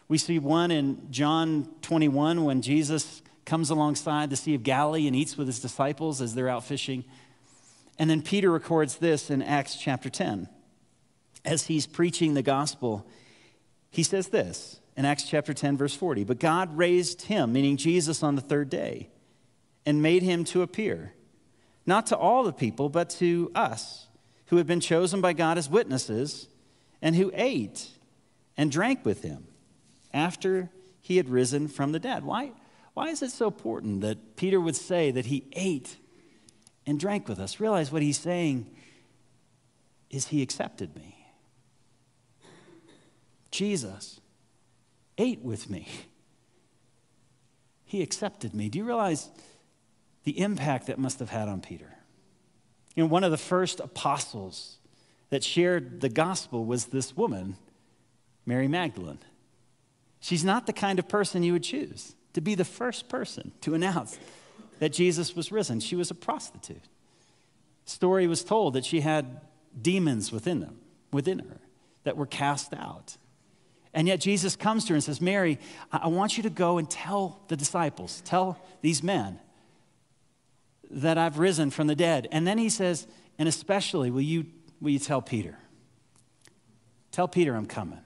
We 0.08 0.18
see 0.18 0.38
one 0.38 0.70
in 0.70 1.10
John 1.10 1.68
21 1.82 2.44
when 2.44 2.62
Jesus 2.62 3.22
comes 3.44 3.70
alongside 3.70 4.30
the 4.30 4.36
Sea 4.36 4.54
of 4.54 4.62
Galilee 4.62 5.08
and 5.08 5.16
eats 5.16 5.36
with 5.36 5.48
his 5.48 5.58
disciples 5.58 6.20
as 6.20 6.34
they're 6.34 6.48
out 6.48 6.64
fishing. 6.64 7.04
And 7.98 8.08
then 8.08 8.22
Peter 8.22 8.50
records 8.50 8.96
this 8.96 9.30
in 9.30 9.42
Acts 9.42 9.76
chapter 9.76 10.08
10. 10.08 10.48
As 11.44 11.66
he's 11.66 11.86
preaching 11.86 12.34
the 12.34 12.42
gospel, 12.42 13.06
he 13.90 14.04
says 14.04 14.28
this 14.28 14.80
in 14.96 15.04
Acts 15.04 15.28
chapter 15.28 15.52
10, 15.52 15.76
verse 15.76 15.96
40 15.96 16.22
But 16.24 16.38
God 16.38 16.76
raised 16.76 17.22
him, 17.22 17.52
meaning 17.52 17.76
Jesus, 17.76 18.22
on 18.22 18.36
the 18.36 18.42
third 18.42 18.70
day, 18.70 19.08
and 19.86 20.02
made 20.02 20.22
him 20.22 20.44
to 20.44 20.60
appear, 20.60 21.14
not 21.86 22.06
to 22.06 22.16
all 22.16 22.42
the 22.42 22.52
people, 22.52 22.88
but 22.88 23.08
to 23.08 23.50
us, 23.54 24.08
who 24.46 24.56
had 24.58 24.66
been 24.66 24.80
chosen 24.80 25.20
by 25.20 25.32
God 25.32 25.56
as 25.56 25.70
witnesses, 25.70 26.48
and 27.00 27.16
who 27.16 27.30
ate 27.34 27.88
and 28.56 28.70
drank 28.70 29.04
with 29.04 29.22
him 29.22 29.46
after 30.12 30.70
he 31.00 31.16
had 31.16 31.28
risen 31.28 31.68
from 31.68 31.92
the 31.92 32.00
dead. 32.00 32.24
Why? 32.24 32.52
Why 32.94 33.08
is 33.08 33.22
it 33.22 33.30
so 33.30 33.46
important 33.46 34.00
that 34.00 34.36
Peter 34.36 34.60
would 34.60 34.76
say 34.76 35.10
that 35.10 35.26
he 35.26 35.44
ate 35.52 35.96
and 36.86 36.98
drank 36.98 37.28
with 37.28 37.38
us? 37.38 37.60
Realize 37.60 37.92
what 37.92 38.02
he's 38.02 38.18
saying 38.18 38.66
is 40.10 40.28
he 40.28 40.42
accepted 40.42 40.96
me. 40.96 41.26
Jesus 43.50 44.20
ate 45.18 45.42
with 45.42 45.70
me. 45.70 45.86
He 47.84 48.02
accepted 48.02 48.54
me. 48.54 48.68
Do 48.68 48.78
you 48.78 48.84
realize 48.84 49.28
the 50.26 50.40
impact 50.40 50.88
that 50.88 50.98
must 50.98 51.20
have 51.20 51.30
had 51.30 51.48
on 51.48 51.60
Peter? 51.60 51.94
You 52.96 53.04
know, 53.04 53.08
one 53.08 53.22
of 53.22 53.30
the 53.30 53.38
first 53.38 53.78
apostles 53.78 54.78
that 55.30 55.44
shared 55.44 56.00
the 56.00 56.08
gospel 56.08 56.64
was 56.64 56.86
this 56.86 57.16
woman, 57.16 57.56
Mary 58.44 58.66
Magdalene. 58.66 59.20
She's 60.18 60.44
not 60.44 60.66
the 60.66 60.72
kind 60.72 60.98
of 60.98 61.08
person 61.08 61.44
you 61.44 61.52
would 61.52 61.62
choose 61.62 62.16
to 62.32 62.40
be 62.40 62.56
the 62.56 62.64
first 62.64 63.08
person 63.08 63.52
to 63.60 63.74
announce 63.74 64.18
that 64.80 64.92
Jesus 64.92 65.36
was 65.36 65.52
risen. 65.52 65.78
She 65.78 65.94
was 65.94 66.10
a 66.10 66.14
prostitute. 66.14 66.82
Story 67.84 68.26
was 68.26 68.42
told 68.42 68.74
that 68.74 68.84
she 68.84 69.02
had 69.02 69.40
demons 69.80 70.32
within 70.32 70.58
them, 70.58 70.80
within 71.12 71.38
her, 71.38 71.60
that 72.02 72.16
were 72.16 72.26
cast 72.26 72.74
out. 72.74 73.16
And 73.94 74.08
yet 74.08 74.20
Jesus 74.20 74.56
comes 74.56 74.86
to 74.86 74.92
her 74.92 74.96
and 74.96 75.04
says, 75.04 75.20
Mary, 75.20 75.60
I 75.92 76.08
want 76.08 76.36
you 76.36 76.42
to 76.42 76.50
go 76.50 76.78
and 76.78 76.90
tell 76.90 77.40
the 77.46 77.56
disciples, 77.56 78.22
tell 78.24 78.60
these 78.82 79.04
men 79.04 79.38
that 80.90 81.18
I've 81.18 81.38
risen 81.38 81.70
from 81.70 81.86
the 81.86 81.96
dead. 81.96 82.28
And 82.32 82.46
then 82.46 82.58
he 82.58 82.68
says, 82.68 83.06
and 83.38 83.48
especially, 83.48 84.10
will 84.10 84.20
you, 84.20 84.46
will 84.80 84.90
you 84.90 84.98
tell 84.98 85.22
Peter? 85.22 85.58
Tell 87.12 87.28
Peter 87.28 87.54
I'm 87.54 87.66
coming. 87.66 88.00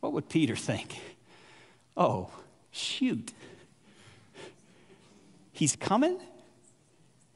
What 0.00 0.12
would 0.12 0.28
Peter 0.28 0.56
think? 0.56 0.98
Oh, 1.96 2.30
Shoot. 2.76 3.32
He's 5.52 5.76
coming? 5.76 6.18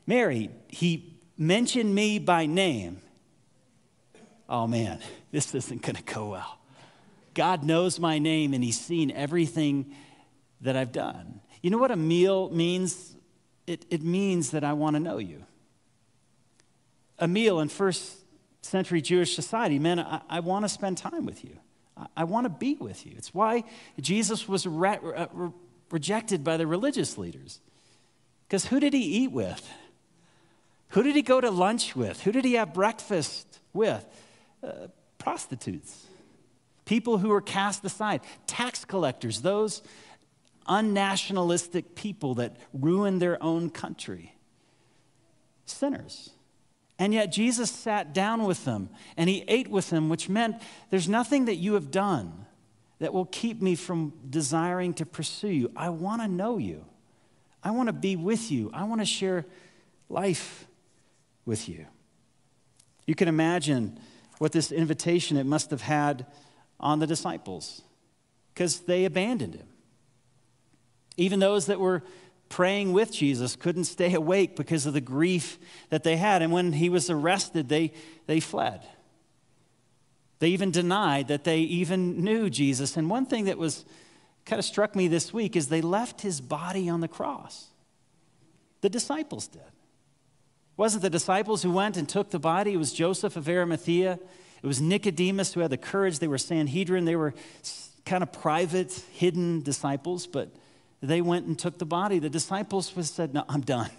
Mary, 0.06 0.50
he 0.68 1.16
mentioned 1.38 1.94
me 1.94 2.18
by 2.18 2.44
name. 2.44 3.00
Oh 4.50 4.66
man, 4.66 4.98
this 5.32 5.54
isn't 5.54 5.80
going 5.80 5.94
to 5.94 6.02
go 6.02 6.28
well. 6.28 6.58
God 7.32 7.64
knows 7.64 7.98
my 7.98 8.18
name 8.18 8.52
and 8.52 8.62
he's 8.62 8.78
seen 8.78 9.10
everything 9.12 9.94
that 10.60 10.76
I've 10.76 10.92
done. 10.92 11.40
You 11.62 11.70
know 11.70 11.78
what 11.78 11.90
a 11.90 11.96
meal 11.96 12.50
means? 12.50 13.16
It, 13.70 13.86
it 13.88 14.02
means 14.02 14.50
that 14.50 14.64
I 14.64 14.72
want 14.72 14.96
to 14.96 15.00
know 15.00 15.18
you. 15.18 15.44
A 17.20 17.28
meal 17.28 17.60
in 17.60 17.68
first 17.68 18.16
century 18.62 19.00
Jewish 19.00 19.36
society 19.36 19.78
meant 19.78 20.00
I, 20.00 20.20
I 20.28 20.40
want 20.40 20.64
to 20.64 20.68
spend 20.68 20.98
time 20.98 21.24
with 21.24 21.44
you. 21.44 21.56
I 22.16 22.24
want 22.24 22.46
to 22.46 22.48
be 22.48 22.74
with 22.80 23.06
you. 23.06 23.12
It's 23.16 23.32
why 23.32 23.62
Jesus 24.00 24.48
was 24.48 24.66
re- 24.66 24.98
re- 25.00 25.50
rejected 25.92 26.42
by 26.42 26.56
the 26.56 26.66
religious 26.66 27.16
leaders. 27.16 27.60
Because 28.48 28.66
who 28.66 28.80
did 28.80 28.92
he 28.92 29.02
eat 29.02 29.30
with? 29.30 29.70
Who 30.88 31.04
did 31.04 31.14
he 31.14 31.22
go 31.22 31.40
to 31.40 31.52
lunch 31.52 31.94
with? 31.94 32.22
Who 32.22 32.32
did 32.32 32.44
he 32.44 32.54
have 32.54 32.74
breakfast 32.74 33.60
with? 33.72 34.04
Uh, 34.64 34.88
prostitutes, 35.18 36.06
people 36.86 37.18
who 37.18 37.28
were 37.28 37.40
cast 37.40 37.84
aside, 37.84 38.22
tax 38.48 38.84
collectors, 38.84 39.42
those 39.42 39.82
unnationalistic 40.70 41.96
people 41.96 42.36
that 42.36 42.56
ruined 42.72 43.20
their 43.20 43.42
own 43.42 43.68
country, 43.68 44.36
sinners. 45.66 46.30
And 46.98 47.12
yet 47.12 47.32
Jesus 47.32 47.70
sat 47.70 48.14
down 48.14 48.44
with 48.44 48.64
them 48.64 48.88
and 49.16 49.28
he 49.28 49.44
ate 49.48 49.68
with 49.68 49.90
them, 49.90 50.08
which 50.08 50.28
meant 50.28 50.56
there's 50.90 51.08
nothing 51.08 51.46
that 51.46 51.56
you 51.56 51.74
have 51.74 51.90
done 51.90 52.46
that 53.00 53.12
will 53.12 53.24
keep 53.24 53.60
me 53.60 53.74
from 53.74 54.12
desiring 54.28 54.94
to 54.94 55.06
pursue 55.06 55.48
you. 55.48 55.72
I 55.74 55.88
want 55.88 56.22
to 56.22 56.28
know 56.28 56.58
you. 56.58 56.84
I 57.62 57.72
want 57.72 57.88
to 57.88 57.92
be 57.92 58.16
with 58.16 58.52
you. 58.52 58.70
I 58.72 58.84
want 58.84 59.00
to 59.00 59.06
share 59.06 59.46
life 60.08 60.66
with 61.44 61.68
you. 61.68 61.86
You 63.06 63.14
can 63.14 63.28
imagine 63.28 63.98
what 64.38 64.52
this 64.52 64.70
invitation 64.70 65.36
it 65.36 65.46
must 65.46 65.70
have 65.70 65.82
had 65.82 66.26
on 66.78 66.98
the 66.98 67.06
disciples 67.06 67.82
because 68.54 68.80
they 68.80 69.04
abandoned 69.04 69.54
him. 69.54 69.69
Even 71.20 71.38
those 71.38 71.66
that 71.66 71.78
were 71.78 72.02
praying 72.48 72.94
with 72.94 73.12
Jesus 73.12 73.54
couldn't 73.54 73.84
stay 73.84 74.14
awake 74.14 74.56
because 74.56 74.86
of 74.86 74.94
the 74.94 75.02
grief 75.02 75.58
that 75.90 76.02
they 76.02 76.16
had. 76.16 76.40
And 76.40 76.50
when 76.50 76.72
he 76.72 76.88
was 76.88 77.10
arrested, 77.10 77.68
they, 77.68 77.92
they 78.26 78.40
fled. 78.40 78.80
They 80.38 80.48
even 80.48 80.70
denied 80.70 81.28
that 81.28 81.44
they 81.44 81.58
even 81.58 82.24
knew 82.24 82.48
Jesus. 82.48 82.96
And 82.96 83.10
one 83.10 83.26
thing 83.26 83.44
that 83.44 83.58
was 83.58 83.84
kind 84.46 84.58
of 84.58 84.64
struck 84.64 84.96
me 84.96 85.08
this 85.08 85.30
week 85.30 85.56
is 85.56 85.68
they 85.68 85.82
left 85.82 86.22
his 86.22 86.40
body 86.40 86.88
on 86.88 87.00
the 87.00 87.08
cross. 87.08 87.66
The 88.80 88.88
disciples 88.88 89.46
did. 89.46 89.60
It 89.60 90.78
wasn't 90.78 91.02
the 91.02 91.10
disciples 91.10 91.62
who 91.62 91.70
went 91.70 91.98
and 91.98 92.08
took 92.08 92.30
the 92.30 92.38
body, 92.38 92.72
it 92.72 92.78
was 92.78 92.94
Joseph 92.94 93.36
of 93.36 93.46
Arimathea. 93.46 94.18
It 94.62 94.66
was 94.66 94.80
Nicodemus 94.80 95.52
who 95.52 95.60
had 95.60 95.70
the 95.70 95.78
courage. 95.78 96.18
They 96.18 96.28
were 96.28 96.36
Sanhedrin. 96.36 97.06
They 97.06 97.16
were 97.16 97.32
kind 98.04 98.22
of 98.22 98.30
private, 98.30 98.92
hidden 99.12 99.62
disciples, 99.62 100.26
but 100.26 100.50
they 101.00 101.20
went 101.20 101.46
and 101.46 101.58
took 101.58 101.78
the 101.78 101.86
body. 101.86 102.18
The 102.18 102.30
disciples 102.30 102.92
said, 103.08 103.32
No, 103.32 103.44
I'm 103.48 103.62
done. 103.62 103.90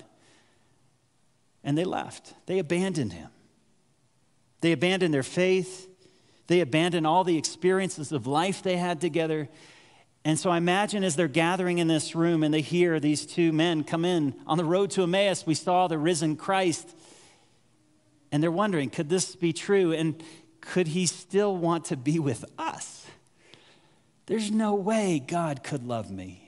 And 1.63 1.77
they 1.77 1.83
left. 1.83 2.33
They 2.45 2.59
abandoned 2.59 3.13
him. 3.13 3.29
They 4.61 4.71
abandoned 4.71 5.13
their 5.13 5.23
faith. 5.23 5.87
They 6.47 6.59
abandoned 6.59 7.07
all 7.07 7.23
the 7.23 7.37
experiences 7.37 8.11
of 8.11 8.27
life 8.27 8.61
they 8.61 8.77
had 8.77 9.01
together. 9.01 9.49
And 10.23 10.37
so 10.37 10.51
I 10.51 10.57
imagine 10.57 11.03
as 11.03 11.15
they're 11.15 11.27
gathering 11.27 11.79
in 11.79 11.87
this 11.87 12.13
room 12.13 12.43
and 12.43 12.53
they 12.53 12.61
hear 12.61 12.99
these 12.99 13.25
two 13.25 13.51
men 13.51 13.83
come 13.83 14.05
in 14.05 14.35
on 14.45 14.57
the 14.57 14.65
road 14.65 14.91
to 14.91 15.03
Emmaus, 15.03 15.45
we 15.45 15.55
saw 15.55 15.87
the 15.87 15.97
risen 15.97 16.35
Christ. 16.35 16.95
And 18.31 18.41
they're 18.41 18.51
wondering, 18.51 18.91
could 18.91 19.09
this 19.09 19.35
be 19.35 19.51
true? 19.51 19.93
And 19.93 20.21
could 20.61 20.89
he 20.89 21.07
still 21.07 21.57
want 21.57 21.85
to 21.85 21.97
be 21.97 22.19
with 22.19 22.45
us? 22.59 23.07
There's 24.27 24.51
no 24.51 24.75
way 24.75 25.23
God 25.25 25.63
could 25.63 25.83
love 25.83 26.11
me. 26.11 26.40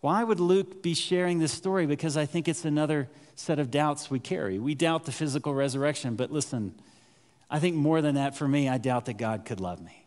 Why 0.00 0.22
would 0.22 0.40
Luke 0.40 0.82
be 0.82 0.94
sharing 0.94 1.38
this 1.38 1.52
story? 1.52 1.86
Because 1.86 2.16
I 2.16 2.26
think 2.26 2.48
it's 2.48 2.64
another 2.64 3.08
set 3.34 3.58
of 3.58 3.70
doubts 3.70 4.10
we 4.10 4.18
carry. 4.18 4.58
We 4.58 4.74
doubt 4.74 5.04
the 5.04 5.12
physical 5.12 5.54
resurrection, 5.54 6.16
but 6.16 6.30
listen, 6.30 6.74
I 7.50 7.58
think 7.58 7.76
more 7.76 8.02
than 8.02 8.16
that 8.16 8.36
for 8.36 8.46
me, 8.46 8.68
I 8.68 8.78
doubt 8.78 9.06
that 9.06 9.18
God 9.18 9.44
could 9.44 9.60
love 9.60 9.80
me. 9.80 10.06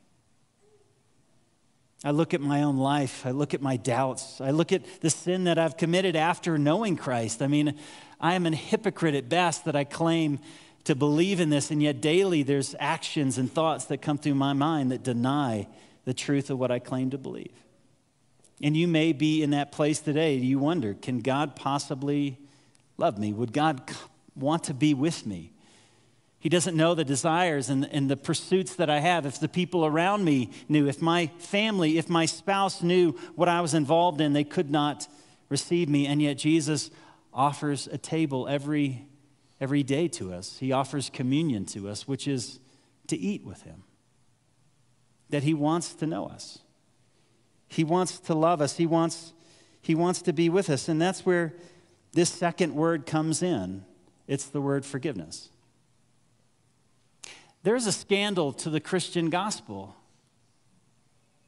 I 2.04 2.12
look 2.12 2.34
at 2.34 2.40
my 2.40 2.64
own 2.64 2.78
life. 2.78 3.26
I 3.26 3.32
look 3.32 3.54
at 3.54 3.62
my 3.62 3.76
doubts. 3.76 4.40
I 4.40 4.52
look 4.52 4.72
at 4.72 5.02
the 5.02 5.10
sin 5.10 5.44
that 5.46 5.58
I've 5.58 5.76
committed 5.76 6.16
after 6.16 6.58
knowing 6.58 6.96
Christ. 6.96 7.42
I 7.42 7.48
mean, 7.48 7.78
I 8.22 8.36
am 8.36 8.46
a 8.46 8.52
hypocrite 8.52 9.16
at 9.16 9.28
best 9.28 9.66
that 9.66 9.76
I 9.76 9.84
claim 9.84 10.40
to 10.86 10.96
believe 10.96 11.42
in 11.42 11.50
this, 11.50 11.72
and 11.72 11.84
yet 11.84 12.00
daily 12.00 12.42
there's 12.42 12.74
actions 12.80 13.38
and 13.38 13.52
thoughts 13.52 13.86
that 13.86 14.02
come 14.02 14.18
through 14.18 14.36
my 14.36 14.54
mind 14.54 14.92
that 14.92 15.04
deny 15.04 15.68
the 16.06 16.14
truth 16.14 16.50
of 16.50 16.58
what 16.58 16.72
I 16.72 16.80
claim 16.80 17.10
to 17.10 17.18
believe. 17.18 17.52
And 18.62 18.76
you 18.76 18.88
may 18.88 19.14
be 19.14 19.42
in 19.42 19.52
that 19.52 19.72
place 19.72 20.00
today. 20.00 20.36
You 20.36 20.60
wonder, 20.60 20.94
can 20.94 21.20
God 21.20 21.56
possibly 21.56 22.38
love 22.98 23.18
me? 23.18 23.32
Would 23.32 23.54
God 23.54 23.90
want 24.36 24.66
to 24.66 24.74
be 24.74 24.94
with 24.94 25.26
me? 25.26 25.54
He 26.40 26.48
doesn't 26.48 26.76
know 26.76 26.96
the 26.96 27.04
desires 27.04 27.70
and, 27.70 27.88
and 27.92 28.10
the 28.10 28.16
pursuits 28.16 28.76
that 28.76 28.90
I 28.90 29.00
have. 29.00 29.26
If 29.26 29.40
the 29.40 29.50
people 29.50 29.86
around 29.86 30.24
me 30.24 30.52
knew, 30.70 30.88
if 30.88 31.02
my 31.02 31.28
family, 31.38 31.98
if 31.98 32.10
my 32.10 32.26
spouse 32.26 32.82
knew 32.82 33.12
what 33.36 33.50
I 33.50 33.60
was 33.60 33.74
involved 33.74 34.22
in, 34.22 34.32
they 34.32 34.46
could 34.46 34.72
not 34.72 35.08
receive 35.50 35.90
me. 35.90 36.08
And 36.08 36.22
yet 36.22 36.38
Jesus 36.38 36.92
offers 37.34 37.88
a 37.88 37.98
table 37.98 38.48
every, 38.48 39.06
every 39.60 39.84
day 39.84 40.08
to 40.08 40.34
us. 40.34 40.58
He 40.60 40.72
offers 40.72 41.10
communion 41.10 41.66
to 41.68 41.90
us, 41.90 42.08
which 42.08 42.26
is 42.26 42.60
to 43.08 43.18
eat 43.18 43.44
with 43.44 43.64
Him. 43.64 43.84
That 45.30 45.44
He 45.44 45.54
wants 45.54 45.94
to 45.96 46.08
know 46.08 46.28
us, 46.28 46.60
He 47.70 47.84
wants 47.84 48.20
to 48.20 48.34
love 48.34 48.62
us, 48.62 48.78
He 48.78 48.86
wants, 48.86 49.34
he 49.82 49.96
wants 49.96 50.22
to 50.24 50.34
be 50.34 50.50
with 50.50 50.70
us. 50.70 50.90
And 50.90 51.02
that's 51.02 51.26
where 51.26 51.54
this 52.12 52.30
second 52.30 52.76
word 52.76 53.06
comes 53.06 53.42
in 53.42 53.86
it's 54.28 54.46
the 54.46 54.62
word 54.62 54.86
forgiveness. 54.86 55.50
There's 57.64 57.88
a 57.88 57.92
scandal 57.92 58.54
to 58.54 58.70
the 58.70 58.80
Christian 58.80 59.32
gospel. 59.32 59.96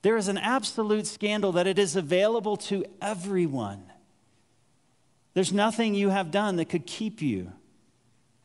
There 0.01 0.17
is 0.17 0.27
an 0.27 0.39
absolute 0.39 1.05
scandal 1.05 1.51
that 1.51 1.67
it 1.67 1.77
is 1.77 1.95
available 1.95 2.57
to 2.57 2.83
everyone. 2.99 3.83
There's 5.35 5.53
nothing 5.53 5.93
you 5.93 6.09
have 6.09 6.31
done 6.31 6.55
that 6.55 6.69
could 6.69 6.87
keep 6.87 7.21
you, 7.21 7.51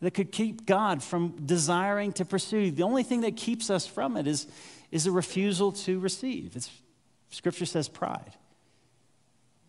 that 0.01 0.13
could 0.13 0.31
keep 0.31 0.67
God 0.67 1.03
from 1.03 1.47
desiring 1.47 2.13
to 2.13 2.27
pursue. 2.27 2.59
You. 2.59 2.71
The 2.71 2.83
only 2.83 3.03
thing 3.03 3.23
that 3.23 3.37
keeps 3.39 3.71
us 3.71 3.87
from 3.87 4.19
it 4.19 4.27
is, 4.27 4.47
is 4.93 5.07
a 5.07 5.11
refusal 5.11 5.73
to 5.73 5.99
receive. 5.99 6.55
It's, 6.55 6.71
scripture 7.31 7.67
says 7.67 7.89
pride. 7.89 8.33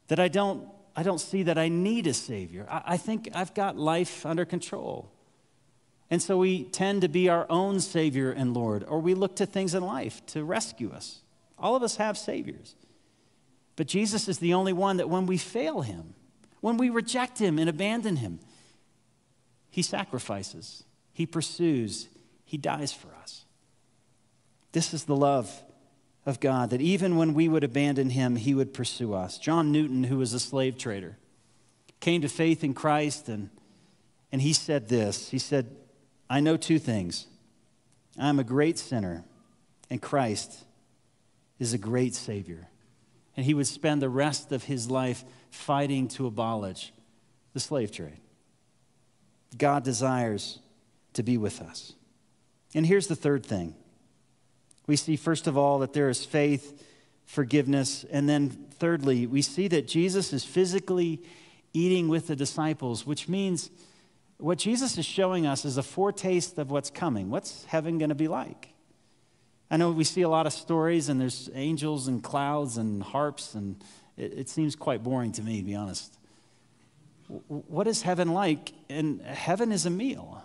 That 0.07 0.19
I 0.19 0.27
don't, 0.27 0.67
I 0.95 1.03
don't 1.03 1.19
see 1.19 1.43
that 1.43 1.57
I 1.57 1.67
need 1.67 2.07
a 2.07 2.13
Savior. 2.13 2.65
I, 2.69 2.81
I 2.85 2.97
think 2.97 3.29
I've 3.33 3.53
got 3.53 3.77
life 3.77 4.25
under 4.25 4.45
control. 4.45 5.11
And 6.09 6.21
so 6.21 6.37
we 6.37 6.63
tend 6.63 7.01
to 7.01 7.09
be 7.09 7.27
our 7.27 7.45
own 7.49 7.79
Savior 7.81 8.31
and 8.31 8.53
Lord, 8.53 8.85
or 8.87 8.99
we 8.99 9.13
look 9.13 9.35
to 9.37 9.45
things 9.45 9.75
in 9.75 9.83
life 9.83 10.25
to 10.27 10.43
rescue 10.43 10.91
us. 10.91 11.21
All 11.59 11.75
of 11.75 11.83
us 11.83 11.97
have 11.97 12.17
Saviors. 12.17 12.75
But 13.75 13.87
Jesus 13.87 14.27
is 14.27 14.39
the 14.39 14.53
only 14.53 14.73
one 14.73 14.97
that 14.97 15.09
when 15.09 15.25
we 15.25 15.37
fail 15.37 15.81
Him, 15.81 16.13
when 16.61 16.77
we 16.77 16.89
reject 16.89 17.39
Him 17.39 17.59
and 17.59 17.69
abandon 17.69 18.17
Him, 18.17 18.39
He 19.69 19.81
sacrifices, 19.81 20.83
He 21.13 21.25
pursues, 21.25 22.07
He 22.45 22.57
dies 22.57 22.93
for 22.93 23.09
us. 23.21 23.45
This 24.71 24.93
is 24.93 25.03
the 25.03 25.15
love 25.15 25.63
of 26.27 26.39
God, 26.39 26.69
that 26.69 26.81
even 26.81 27.15
when 27.15 27.33
we 27.33 27.47
would 27.49 27.63
abandon 27.63 28.11
Him, 28.11 28.35
He 28.35 28.53
would 28.53 28.73
pursue 28.73 29.15
us. 29.15 29.39
John 29.39 29.71
Newton, 29.71 30.03
who 30.03 30.17
was 30.17 30.33
a 30.33 30.39
slave 30.39 30.77
trader, 30.77 31.17
came 31.99 32.21
to 32.21 32.29
faith 32.29 32.63
in 32.63 32.73
Christ 32.73 33.27
and, 33.27 33.49
and 34.31 34.41
he 34.41 34.53
said 34.53 34.89
this 34.89 35.29
He 35.29 35.39
said, 35.39 35.75
I 36.29 36.39
know 36.39 36.57
two 36.57 36.79
things 36.79 37.27
I'm 38.19 38.39
a 38.39 38.43
great 38.43 38.77
sinner, 38.77 39.23
and 39.89 40.01
Christ 40.01 40.65
is 41.59 41.73
a 41.73 41.77
great 41.77 42.13
Savior. 42.13 42.67
And 43.35 43.45
he 43.45 43.53
would 43.53 43.67
spend 43.67 44.01
the 44.01 44.09
rest 44.09 44.51
of 44.51 44.63
his 44.63 44.89
life 44.89 45.23
fighting 45.51 46.07
to 46.09 46.25
abolish 46.25 46.91
the 47.53 47.59
slave 47.59 47.91
trade. 47.91 48.19
God 49.55 49.83
desires 49.83 50.59
to 51.13 51.23
be 51.23 51.37
with 51.37 51.61
us. 51.61 51.93
And 52.73 52.85
here's 52.85 53.07
the 53.07 53.15
third 53.15 53.45
thing 53.45 53.75
we 54.87 54.95
see, 54.95 55.17
first 55.17 55.47
of 55.47 55.57
all, 55.57 55.79
that 55.79 55.93
there 55.93 56.09
is 56.09 56.25
faith, 56.25 56.83
forgiveness, 57.25 58.05
and 58.09 58.27
then 58.27 58.49
thirdly, 58.49 59.27
we 59.27 59.41
see 59.41 59.67
that 59.67 59.87
Jesus 59.87 60.33
is 60.33 60.45
physically 60.45 61.21
eating 61.73 62.07
with 62.07 62.27
the 62.27 62.35
disciples, 62.35 63.05
which 63.05 63.27
means 63.27 63.69
what 64.37 64.57
Jesus 64.57 64.97
is 64.97 65.05
showing 65.05 65.45
us 65.45 65.65
is 65.65 65.77
a 65.77 65.83
foretaste 65.83 66.57
of 66.57 66.71
what's 66.71 66.89
coming. 66.89 67.29
What's 67.29 67.65
heaven 67.65 67.97
going 67.97 68.09
to 68.09 68.15
be 68.15 68.27
like? 68.27 68.69
I 69.69 69.77
know 69.77 69.91
we 69.91 70.05
see 70.05 70.21
a 70.21 70.29
lot 70.29 70.45
of 70.45 70.53
stories, 70.53 71.09
and 71.09 71.19
there's 71.19 71.49
angels 71.53 72.07
and 72.07 72.23
clouds 72.23 72.77
and 72.77 73.03
harps, 73.03 73.53
and 73.55 73.83
it, 74.15 74.33
it 74.33 74.49
seems 74.49 74.75
quite 74.75 75.03
boring 75.03 75.33
to 75.33 75.43
me, 75.43 75.57
to 75.57 75.63
be 75.63 75.75
honest. 75.75 76.17
What 77.47 77.87
is 77.87 78.03
heaven 78.03 78.33
like? 78.33 78.71
And 78.89 79.21
heaven 79.21 79.73
is 79.73 79.85
a 79.85 79.89
meal. 79.89 80.41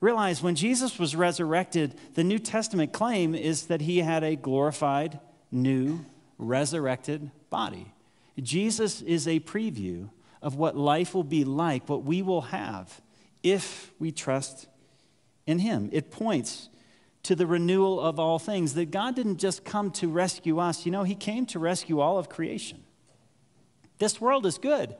Realize 0.00 0.42
when 0.42 0.54
Jesus 0.54 0.98
was 0.98 1.16
resurrected, 1.16 1.94
the 2.14 2.24
New 2.24 2.38
Testament 2.38 2.92
claim 2.92 3.34
is 3.34 3.66
that 3.66 3.80
he 3.80 3.98
had 3.98 4.22
a 4.22 4.36
glorified, 4.36 5.20
new, 5.50 6.04
resurrected 6.38 7.30
body. 7.48 7.92
Jesus 8.38 9.00
is 9.00 9.26
a 9.26 9.40
preview 9.40 10.10
of 10.42 10.56
what 10.56 10.76
life 10.76 11.14
will 11.14 11.24
be 11.24 11.44
like, 11.44 11.88
what 11.88 12.04
we 12.04 12.20
will 12.22 12.42
have 12.42 13.00
if 13.42 13.92
we 13.98 14.12
trust 14.12 14.66
in 15.46 15.60
Him. 15.60 15.88
It 15.92 16.10
points 16.10 16.68
to 17.22 17.34
the 17.34 17.46
renewal 17.46 18.00
of 18.00 18.20
all 18.20 18.38
things, 18.38 18.74
that 18.74 18.90
God 18.90 19.16
didn't 19.16 19.38
just 19.38 19.64
come 19.64 19.90
to 19.92 20.08
rescue 20.08 20.58
us, 20.58 20.86
you 20.86 20.92
know, 20.92 21.02
He 21.02 21.14
came 21.14 21.46
to 21.46 21.58
rescue 21.58 22.00
all 22.00 22.18
of 22.18 22.28
creation. 22.28 22.84
This 23.98 24.20
world 24.20 24.46
is 24.46 24.58
good. 24.58 24.94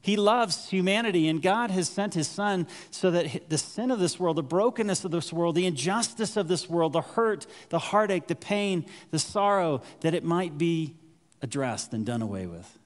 He 0.00 0.16
loves 0.16 0.68
humanity, 0.68 1.28
and 1.28 1.42
God 1.42 1.70
has 1.70 1.88
sent 1.88 2.14
His 2.14 2.28
Son 2.28 2.66
so 2.90 3.10
that 3.10 3.48
the 3.48 3.58
sin 3.58 3.90
of 3.90 3.98
this 3.98 4.18
world, 4.18 4.36
the 4.36 4.42
brokenness 4.42 5.04
of 5.04 5.10
this 5.10 5.32
world, 5.32 5.54
the 5.54 5.66
injustice 5.66 6.36
of 6.36 6.48
this 6.48 6.68
world, 6.68 6.92
the 6.92 7.00
hurt, 7.00 7.46
the 7.68 7.78
heartache, 7.78 8.28
the 8.28 8.36
pain, 8.36 8.86
the 9.10 9.18
sorrow, 9.18 9.82
that 10.00 10.14
it 10.14 10.24
might 10.24 10.56
be 10.56 10.94
addressed 11.42 11.92
and 11.92 12.06
done 12.06 12.22
away 12.22 12.46
with 12.46 12.78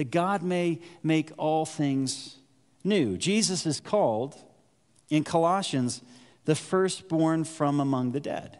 that 0.00 0.10
God 0.10 0.42
may 0.42 0.80
make 1.02 1.30
all 1.36 1.66
things 1.66 2.38
new. 2.82 3.18
Jesus 3.18 3.66
is 3.66 3.80
called 3.80 4.34
in 5.10 5.24
Colossians 5.24 6.00
the 6.46 6.54
firstborn 6.54 7.44
from 7.44 7.80
among 7.80 8.12
the 8.12 8.20
dead, 8.20 8.58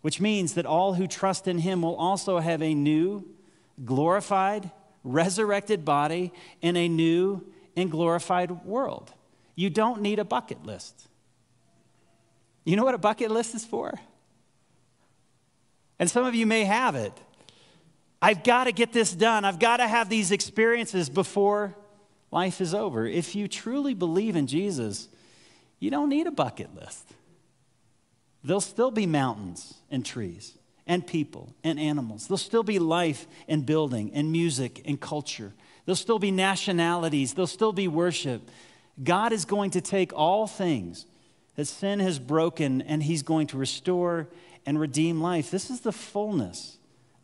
which 0.00 0.22
means 0.22 0.54
that 0.54 0.64
all 0.64 0.94
who 0.94 1.06
trust 1.06 1.46
in 1.46 1.58
him 1.58 1.82
will 1.82 1.96
also 1.96 2.38
have 2.38 2.62
a 2.62 2.72
new, 2.72 3.28
glorified, 3.84 4.70
resurrected 5.02 5.84
body 5.84 6.32
in 6.60 6.76
a 6.76 6.88
new 6.88 7.44
and 7.76 7.90
glorified 7.90 8.64
world. 8.64 9.12
You 9.54 9.70
don't 9.70 10.00
need 10.02 10.18
a 10.18 10.24
bucket 10.24 10.64
list. 10.64 11.08
You 12.64 12.76
know 12.76 12.84
what 12.84 12.94
a 12.94 12.98
bucket 12.98 13.30
list 13.30 13.54
is 13.54 13.64
for? 13.64 13.98
And 15.98 16.10
some 16.10 16.24
of 16.24 16.34
you 16.34 16.46
may 16.46 16.64
have 16.64 16.94
it. 16.94 17.12
I've 18.22 18.44
got 18.44 18.64
to 18.64 18.72
get 18.72 18.92
this 18.92 19.12
done. 19.12 19.44
I've 19.44 19.58
got 19.58 19.78
to 19.78 19.88
have 19.88 20.08
these 20.08 20.30
experiences 20.30 21.08
before 21.08 21.74
life 22.30 22.60
is 22.60 22.74
over. 22.74 23.06
If 23.06 23.34
you 23.34 23.48
truly 23.48 23.94
believe 23.94 24.36
in 24.36 24.46
Jesus, 24.46 25.08
you 25.78 25.90
don't 25.90 26.08
need 26.08 26.26
a 26.26 26.30
bucket 26.30 26.74
list. 26.74 27.06
There'll 28.44 28.60
still 28.60 28.90
be 28.90 29.06
mountains 29.06 29.74
and 29.90 30.04
trees 30.04 30.56
and 30.90 31.06
people 31.06 31.54
and 31.62 31.78
animals. 31.78 32.26
There'll 32.26 32.36
still 32.36 32.64
be 32.64 32.80
life 32.80 33.28
and 33.46 33.64
building 33.64 34.10
and 34.12 34.32
music 34.32 34.82
and 34.84 35.00
culture. 35.00 35.52
There'll 35.86 35.94
still 35.94 36.18
be 36.18 36.32
nationalities. 36.32 37.32
There'll 37.32 37.46
still 37.46 37.72
be 37.72 37.86
worship. 37.86 38.42
God 39.00 39.32
is 39.32 39.44
going 39.44 39.70
to 39.70 39.80
take 39.80 40.12
all 40.12 40.48
things 40.48 41.06
that 41.54 41.66
sin 41.66 42.00
has 42.00 42.18
broken 42.18 42.82
and 42.82 43.04
He's 43.04 43.22
going 43.22 43.46
to 43.48 43.56
restore 43.56 44.26
and 44.66 44.80
redeem 44.80 45.20
life. 45.20 45.52
This 45.52 45.70
is 45.70 45.82
the 45.82 45.92
fullness 45.92 46.78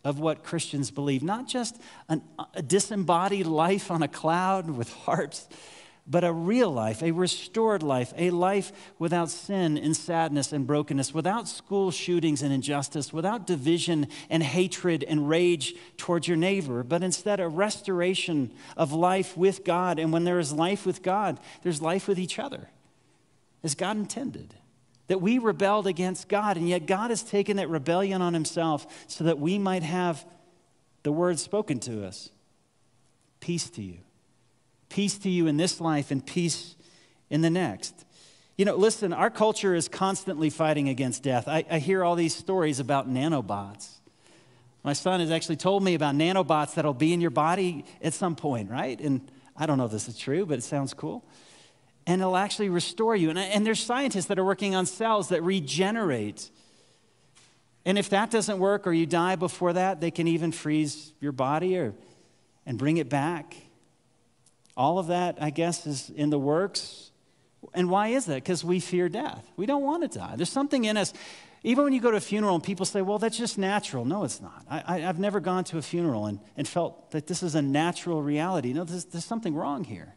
of 0.04 0.20
what 0.20 0.44
Christians 0.44 0.92
believe, 0.92 1.24
not 1.24 1.48
just 1.48 1.76
an, 2.08 2.22
a 2.54 2.62
disembodied 2.62 3.48
life 3.48 3.90
on 3.90 4.00
a 4.00 4.08
cloud 4.08 4.70
with 4.70 4.92
harps, 5.04 5.48
but 6.08 6.22
a 6.22 6.32
real 6.32 6.70
life, 6.70 7.02
a 7.02 7.10
restored 7.10 7.82
life, 7.82 8.12
a 8.16 8.30
life 8.30 8.72
without 8.98 9.28
sin 9.28 9.76
and 9.76 9.96
sadness 9.96 10.52
and 10.52 10.66
brokenness, 10.66 11.12
without 11.12 11.48
school 11.48 11.90
shootings 11.90 12.42
and 12.42 12.52
injustice, 12.52 13.12
without 13.12 13.46
division 13.46 14.06
and 14.30 14.42
hatred 14.42 15.02
and 15.02 15.28
rage 15.28 15.74
towards 15.96 16.28
your 16.28 16.36
neighbor, 16.36 16.84
but 16.84 17.02
instead 17.02 17.40
a 17.40 17.48
restoration 17.48 18.52
of 18.76 18.92
life 18.92 19.36
with 19.36 19.64
God. 19.64 19.98
And 19.98 20.12
when 20.12 20.24
there 20.24 20.38
is 20.38 20.52
life 20.52 20.86
with 20.86 21.02
God, 21.02 21.40
there's 21.62 21.82
life 21.82 22.06
with 22.06 22.18
each 22.18 22.38
other, 22.38 22.68
as 23.64 23.74
God 23.74 23.96
intended. 23.96 24.54
That 25.08 25.20
we 25.20 25.38
rebelled 25.38 25.86
against 25.86 26.28
God, 26.28 26.56
and 26.56 26.68
yet 26.68 26.86
God 26.86 27.10
has 27.10 27.22
taken 27.22 27.58
that 27.58 27.68
rebellion 27.68 28.22
on 28.22 28.34
Himself 28.34 28.86
so 29.06 29.24
that 29.24 29.38
we 29.38 29.58
might 29.58 29.84
have 29.84 30.24
the 31.04 31.12
word 31.12 31.38
spoken 31.38 31.78
to 31.80 32.04
us 32.04 32.30
peace 33.38 33.70
to 33.70 33.82
you 33.82 33.98
peace 34.88 35.18
to 35.18 35.30
you 35.30 35.46
in 35.46 35.56
this 35.56 35.80
life 35.80 36.10
and 36.10 36.24
peace 36.24 36.76
in 37.30 37.40
the 37.40 37.50
next. 37.50 38.04
You 38.56 38.64
know, 38.64 38.76
listen, 38.76 39.12
our 39.12 39.30
culture 39.30 39.74
is 39.74 39.88
constantly 39.88 40.48
fighting 40.48 40.88
against 40.88 41.22
death. 41.22 41.46
I, 41.46 41.64
I, 41.70 41.78
hear 41.78 42.02
all 42.02 42.14
these 42.14 42.34
stories 42.34 42.80
about 42.80 43.08
nanobots. 43.08 43.90
My 44.82 44.94
son 44.94 45.20
has 45.20 45.30
actually 45.30 45.56
told 45.56 45.82
me 45.82 45.94
about 45.94 46.14
nanobots 46.14 46.74
that'll 46.74 46.94
be 46.94 47.12
in 47.12 47.20
your 47.20 47.30
body 47.30 47.84
at 48.00 48.14
some 48.14 48.34
point, 48.34 48.70
right? 48.70 48.98
And 48.98 49.30
I 49.56 49.66
don't 49.66 49.76
know 49.76 49.84
if 49.84 49.90
this 49.90 50.08
is 50.08 50.16
true, 50.16 50.46
but 50.46 50.58
it 50.58 50.62
sounds 50.62 50.94
cool. 50.94 51.22
And 52.06 52.22
it'll 52.22 52.36
actually 52.36 52.68
restore 52.68 53.16
you. 53.16 53.28
And, 53.28 53.38
and 53.38 53.66
there's 53.66 53.82
scientists 53.82 54.26
that 54.26 54.38
are 54.38 54.44
working 54.44 54.74
on 54.74 54.86
cells 54.86 55.28
that 55.30 55.42
regenerate. 55.42 56.50
And 57.84 57.98
if 57.98 58.08
that 58.10 58.30
doesn't 58.30 58.58
work 58.58 58.86
or 58.86 58.92
you 58.92 59.06
die 59.06 59.36
before 59.36 59.72
that, 59.74 60.00
they 60.00 60.10
can 60.10 60.28
even 60.28 60.52
freeze 60.52 61.12
your 61.20 61.32
body 61.32 61.76
or, 61.76 61.94
and 62.64 62.78
bring 62.78 62.96
it 62.96 63.08
back. 63.08 63.56
All 64.76 64.98
of 64.98 65.06
that, 65.06 65.38
I 65.40 65.50
guess, 65.50 65.86
is 65.86 66.10
in 66.10 66.30
the 66.30 66.38
works. 66.38 67.10
And 67.74 67.90
why 67.90 68.08
is 68.08 68.26
that? 68.26 68.36
Because 68.36 68.64
we 68.64 68.80
fear 68.80 69.08
death. 69.08 69.50
We 69.56 69.66
don't 69.66 69.82
want 69.82 70.10
to 70.10 70.18
die. 70.18 70.34
There's 70.36 70.50
something 70.50 70.84
in 70.84 70.96
us. 70.96 71.12
Even 71.62 71.84
when 71.84 71.92
you 71.92 72.00
go 72.00 72.10
to 72.10 72.16
a 72.16 72.20
funeral 72.20 72.54
and 72.54 72.62
people 72.62 72.86
say, 72.86 73.02
well, 73.02 73.18
that's 73.18 73.38
just 73.38 73.58
natural. 73.58 74.04
No, 74.04 74.24
it's 74.24 74.40
not. 74.40 74.64
I, 74.68 75.00
have 75.00 75.18
never 75.18 75.40
gone 75.40 75.64
to 75.64 75.78
a 75.78 75.82
funeral 75.82 76.26
and, 76.26 76.38
and 76.56 76.68
felt 76.68 77.10
that 77.10 77.26
this 77.26 77.42
is 77.42 77.54
a 77.54 77.62
natural 77.62 78.22
reality. 78.22 78.72
No, 78.72 78.84
there's, 78.84 79.06
there's 79.06 79.24
something 79.24 79.54
wrong 79.54 79.82
here. 79.82 80.14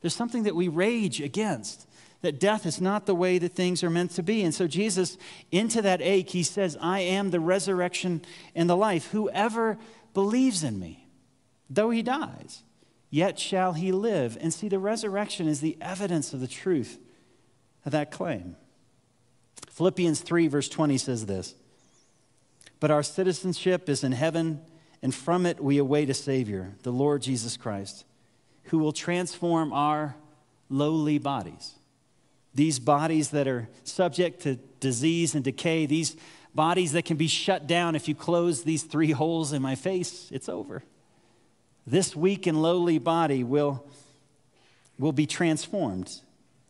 There's 0.00 0.16
something 0.16 0.42
that 0.44 0.56
we 0.56 0.68
rage 0.68 1.20
against, 1.20 1.88
that 2.22 2.40
death 2.40 2.66
is 2.66 2.80
not 2.80 3.06
the 3.06 3.14
way 3.14 3.38
that 3.38 3.52
things 3.52 3.84
are 3.84 3.90
meant 3.90 4.12
to 4.12 4.22
be. 4.22 4.42
And 4.42 4.54
so, 4.54 4.66
Jesus, 4.66 5.16
into 5.52 5.82
that 5.82 6.02
ache, 6.02 6.30
he 6.30 6.42
says, 6.42 6.76
I 6.80 7.00
am 7.00 7.30
the 7.30 7.40
resurrection 7.40 8.22
and 8.54 8.68
the 8.68 8.76
life. 8.76 9.10
Whoever 9.12 9.78
believes 10.14 10.64
in 10.64 10.80
me, 10.80 11.06
though 11.70 11.90
he 11.90 12.02
dies, 12.02 12.62
yet 13.10 13.38
shall 13.38 13.72
he 13.72 13.92
live. 13.92 14.36
And 14.40 14.52
see, 14.52 14.68
the 14.68 14.78
resurrection 14.78 15.48
is 15.48 15.60
the 15.60 15.76
evidence 15.80 16.32
of 16.32 16.40
the 16.40 16.48
truth 16.48 16.98
of 17.84 17.92
that 17.92 18.10
claim. 18.10 18.56
Philippians 19.70 20.20
3, 20.20 20.48
verse 20.48 20.68
20 20.68 20.98
says 20.98 21.26
this 21.26 21.54
But 22.80 22.90
our 22.90 23.02
citizenship 23.02 23.88
is 23.88 24.02
in 24.02 24.12
heaven, 24.12 24.60
and 25.02 25.14
from 25.14 25.46
it 25.46 25.62
we 25.62 25.78
await 25.78 26.10
a 26.10 26.14
Savior, 26.14 26.74
the 26.82 26.92
Lord 26.92 27.22
Jesus 27.22 27.56
Christ, 27.56 28.04
who 28.64 28.78
will 28.78 28.92
transform 28.92 29.72
our 29.72 30.16
lowly 30.68 31.18
bodies. 31.18 31.74
These 32.54 32.78
bodies 32.78 33.30
that 33.30 33.46
are 33.46 33.68
subject 33.84 34.42
to 34.42 34.56
disease 34.80 35.34
and 35.34 35.44
decay, 35.44 35.84
these 35.84 36.16
bodies 36.54 36.92
that 36.92 37.04
can 37.04 37.18
be 37.18 37.28
shut 37.28 37.66
down 37.66 37.94
if 37.94 38.08
you 38.08 38.14
close 38.14 38.64
these 38.64 38.82
three 38.82 39.10
holes 39.10 39.52
in 39.52 39.60
my 39.60 39.74
face, 39.74 40.30
it's 40.32 40.48
over. 40.48 40.82
This 41.86 42.16
weak 42.16 42.46
and 42.46 42.60
lowly 42.60 42.98
body 42.98 43.44
will, 43.44 43.86
will 44.98 45.12
be 45.12 45.26
transformed 45.26 46.20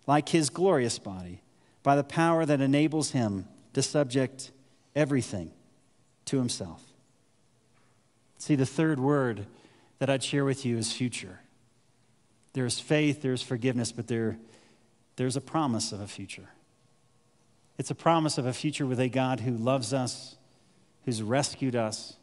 like 0.06 0.28
his 0.28 0.50
glorious 0.50 0.98
body 0.98 1.42
by 1.82 1.96
the 1.96 2.04
power 2.04 2.44
that 2.44 2.60
enables 2.60 3.12
him 3.12 3.46
to 3.72 3.82
subject 3.82 4.50
everything 4.94 5.50
to 6.26 6.36
himself. 6.36 6.82
See, 8.38 8.54
the 8.54 8.66
third 8.66 9.00
word 9.00 9.46
that 9.98 10.10
I'd 10.10 10.22
share 10.22 10.44
with 10.44 10.66
you 10.66 10.76
is 10.76 10.92
future. 10.92 11.40
There's 12.52 12.78
faith, 12.78 13.22
there's 13.22 13.42
forgiveness, 13.42 13.92
but 13.92 14.08
there, 14.08 14.38
there's 15.16 15.36
a 15.36 15.40
promise 15.40 15.92
of 15.92 16.00
a 16.00 16.06
future. 16.06 16.50
It's 17.78 17.90
a 17.90 17.94
promise 17.94 18.38
of 18.38 18.46
a 18.46 18.52
future 18.52 18.86
with 18.86 19.00
a 19.00 19.08
God 19.08 19.40
who 19.40 19.52
loves 19.52 19.92
us, 19.92 20.36
who's 21.04 21.22
rescued 21.22 21.76
us, 21.76 22.16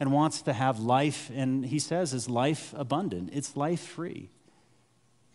and 0.00 0.12
wants 0.12 0.42
to 0.42 0.52
have 0.52 0.78
life, 0.78 1.30
and 1.34 1.66
he 1.66 1.78
says 1.78 2.14
is 2.14 2.28
life 2.28 2.72
abundant. 2.76 3.30
It's 3.32 3.56
life 3.56 3.80
free. 3.80 4.30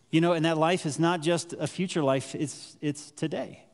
You 0.09 0.21
know, 0.21 0.33
and 0.33 0.45
that 0.45 0.57
life 0.57 0.85
is 0.85 0.99
not 0.99 1.21
just 1.21 1.53
a 1.53 1.67
future 1.67 2.03
life, 2.03 2.35
it's, 2.35 2.77
it's 2.81 3.11
today. 3.11 3.65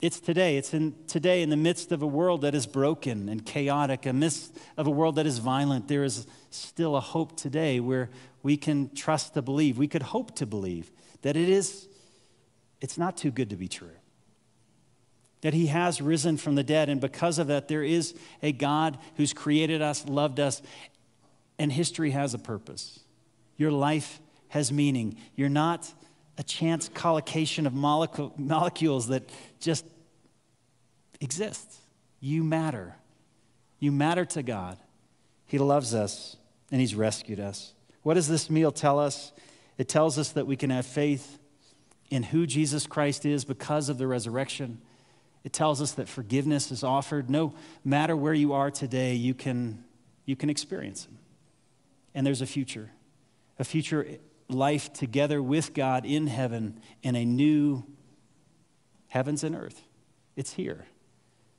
It's 0.00 0.20
today. 0.20 0.56
It's 0.56 0.72
in 0.72 0.94
today 1.08 1.42
in 1.42 1.50
the 1.50 1.56
midst 1.56 1.90
of 1.90 2.02
a 2.02 2.06
world 2.06 2.42
that 2.42 2.54
is 2.54 2.66
broken 2.66 3.28
and 3.28 3.44
chaotic, 3.44 4.06
a 4.06 4.12
midst 4.12 4.56
of 4.76 4.86
a 4.86 4.90
world 4.90 5.16
that 5.16 5.26
is 5.26 5.38
violent. 5.38 5.88
There 5.88 6.04
is 6.04 6.26
still 6.50 6.94
a 6.94 7.00
hope 7.00 7.36
today 7.36 7.80
where 7.80 8.08
we 8.44 8.56
can 8.56 8.94
trust 8.94 9.34
to 9.34 9.42
believe. 9.42 9.76
We 9.76 9.88
could 9.88 10.02
hope 10.02 10.36
to 10.36 10.46
believe 10.46 10.92
that 11.22 11.36
it 11.36 11.48
is, 11.48 11.88
it's 12.80 12.96
not 12.96 13.16
too 13.16 13.32
good 13.32 13.50
to 13.50 13.56
be 13.56 13.66
true 13.66 13.97
that 15.40 15.54
he 15.54 15.66
has 15.66 16.00
risen 16.00 16.36
from 16.36 16.54
the 16.54 16.64
dead. 16.64 16.88
And 16.88 17.00
because 17.00 17.38
of 17.38 17.46
that, 17.46 17.68
there 17.68 17.82
is 17.82 18.14
a 18.42 18.52
God 18.52 18.98
who's 19.16 19.32
created 19.32 19.82
us, 19.82 20.06
loved 20.06 20.40
us, 20.40 20.62
and 21.58 21.72
history 21.72 22.10
has 22.10 22.34
a 22.34 22.38
purpose. 22.38 23.00
Your 23.56 23.70
life 23.70 24.20
has 24.48 24.72
meaning. 24.72 25.16
You're 25.36 25.48
not 25.48 25.92
a 26.38 26.42
chance 26.42 26.88
collocation 26.88 27.66
of 27.66 27.74
molecules 27.74 29.08
that 29.08 29.28
just 29.60 29.84
exist. 31.20 31.74
You 32.20 32.44
matter. 32.44 32.94
You 33.80 33.92
matter 33.92 34.24
to 34.24 34.42
God. 34.42 34.78
He 35.46 35.58
loves 35.58 35.94
us 35.94 36.36
and 36.70 36.80
He's 36.80 36.94
rescued 36.94 37.40
us. 37.40 37.74
What 38.02 38.14
does 38.14 38.28
this 38.28 38.48
meal 38.50 38.72
tell 38.72 38.98
us? 38.98 39.32
It 39.76 39.88
tells 39.88 40.18
us 40.18 40.30
that 40.30 40.46
we 40.46 40.56
can 40.56 40.70
have 40.70 40.86
faith 40.86 41.38
in 42.10 42.22
who 42.22 42.46
Jesus 42.46 42.86
Christ 42.86 43.26
is 43.26 43.44
because 43.44 43.88
of 43.88 43.98
the 43.98 44.06
resurrection 44.06 44.80
it 45.48 45.54
tells 45.54 45.80
us 45.80 45.92
that 45.92 46.10
forgiveness 46.10 46.70
is 46.70 46.84
offered. 46.84 47.30
No 47.30 47.54
matter 47.82 48.14
where 48.14 48.34
you 48.34 48.52
are 48.52 48.70
today, 48.70 49.14
you 49.14 49.32
can, 49.32 49.82
you 50.26 50.36
can 50.36 50.50
experience 50.50 51.06
it. 51.06 51.16
And 52.14 52.26
there's 52.26 52.42
a 52.42 52.46
future, 52.46 52.90
a 53.58 53.64
future 53.64 54.06
life 54.50 54.92
together 54.92 55.42
with 55.42 55.72
God 55.72 56.04
in 56.04 56.26
heaven 56.26 56.78
and 57.02 57.16
a 57.16 57.24
new 57.24 57.82
heavens 59.06 59.42
and 59.42 59.56
earth. 59.56 59.80
It's 60.36 60.52
here. 60.52 60.84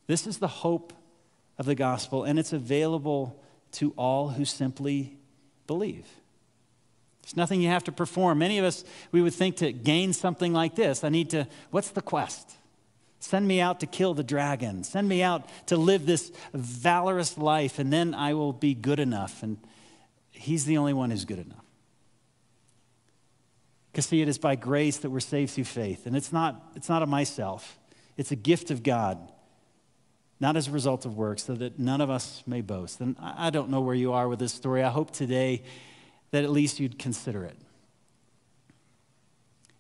This 0.06 0.28
is 0.28 0.38
the 0.38 0.48
hope 0.48 0.94
of 1.58 1.66
the 1.66 1.74
gospel, 1.74 2.26
and 2.26 2.38
it's 2.38 2.54
available 2.54 3.42
to 3.72 3.92
all 3.98 4.30
who 4.30 4.46
simply 4.46 5.18
believe. 5.66 6.06
There's 7.24 7.36
nothing 7.36 7.60
you 7.60 7.70
have 7.70 7.86
to 7.86 7.92
perform. 7.92 8.38
Many 8.38 8.60
of 8.60 8.66
us, 8.66 8.84
we 9.12 9.24
would 9.24 9.34
think 9.34 9.56
to 9.58 9.74
gain 9.74 10.14
something 10.14 10.54
like 10.54 10.76
this, 10.76 11.04
I 11.04 11.10
need 11.10 11.32
to, 11.32 11.48
what's 11.72 11.90
the 11.90 12.04
quest? 12.04 12.52
Send 13.20 13.48
me 13.48 13.60
out 13.60 13.82
to 13.82 13.86
kill 13.86 14.14
the 14.14 14.24
dragon. 14.24 14.84
Send 14.84 15.08
me 15.08 15.22
out 15.22 15.48
to 15.68 15.78
live 15.78 16.06
this 16.06 16.32
valorous 16.54 17.38
life, 17.38 17.78
and 17.78 17.92
then 17.92 18.14
I 18.14 18.34
will 18.34 18.54
be 18.54 18.74
good 18.74 19.00
enough. 19.00 19.44
And 19.44 19.58
He's 20.32 20.66
the 20.66 20.78
only 20.78 20.94
one 20.94 21.12
who's 21.12 21.26
good 21.26 21.40
enough. 21.40 21.66
Because, 23.92 24.06
see, 24.06 24.22
it 24.22 24.30
is 24.30 24.38
by 24.38 24.56
grace 24.56 24.98
that 24.98 25.10
we're 25.10 25.20
saved 25.20 25.52
through 25.52 25.66
faith. 25.66 26.06
And 26.06 26.16
it's 26.16 26.32
not, 26.32 26.72
it's 26.76 26.88
not 26.88 27.04
of 27.04 27.10
myself, 27.10 27.78
it's 28.16 28.32
a 28.32 28.36
gift 28.36 28.72
of 28.72 28.84
God, 28.84 29.18
not 30.40 30.56
as 30.56 30.70
a 30.70 30.72
result 30.72 31.06
of 31.06 31.18
works, 31.18 31.44
so 31.44 31.56
that 31.56 31.78
none 31.78 32.00
of 32.00 32.10
us 32.10 32.44
may 32.48 32.62
boast. 32.62 33.02
And 33.02 33.18
I 33.20 33.50
don't 33.50 33.70
know 33.70 33.82
where 33.82 33.96
you 33.96 34.14
are 34.14 34.30
with 34.30 34.40
this 34.40 34.54
story. 34.54 34.82
I 34.84 34.90
hope 34.90 35.12
today 35.12 35.64
that 36.32 36.46
at 36.46 36.52
least 36.52 36.80
you'd 36.80 36.98
consider 36.98 37.44
it. 37.44 37.58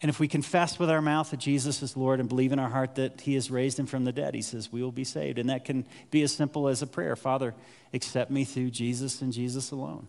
And 0.01 0.09
if 0.09 0.19
we 0.19 0.29
confess 0.29 0.79
with 0.79 0.89
our 0.89 1.01
mouth 1.01 1.31
that 1.31 1.41
Jesus 1.41 1.83
is 1.83 1.97
Lord 1.97 2.21
and 2.21 2.29
believe 2.29 2.53
in 2.53 2.59
our 2.59 2.69
heart 2.69 2.95
that 2.95 3.21
He 3.21 3.33
has 3.33 3.51
raised 3.51 3.77
Him 3.77 3.85
from 3.85 4.05
the 4.05 4.13
dead, 4.13 4.33
He 4.33 4.41
says 4.41 4.71
we 4.71 4.81
will 4.81 4.93
be 4.93 5.03
saved. 5.03 5.39
And 5.39 5.49
that 5.49 5.65
can 5.65 5.85
be 6.09 6.21
as 6.23 6.31
simple 6.31 6.69
as 6.69 6.81
a 6.81 6.87
prayer 6.87 7.15
Father, 7.15 7.53
accept 7.93 8.31
me 8.31 8.45
through 8.45 8.71
Jesus 8.71 9.21
and 9.21 9.33
Jesus 9.33 9.71
alone. 9.71 10.07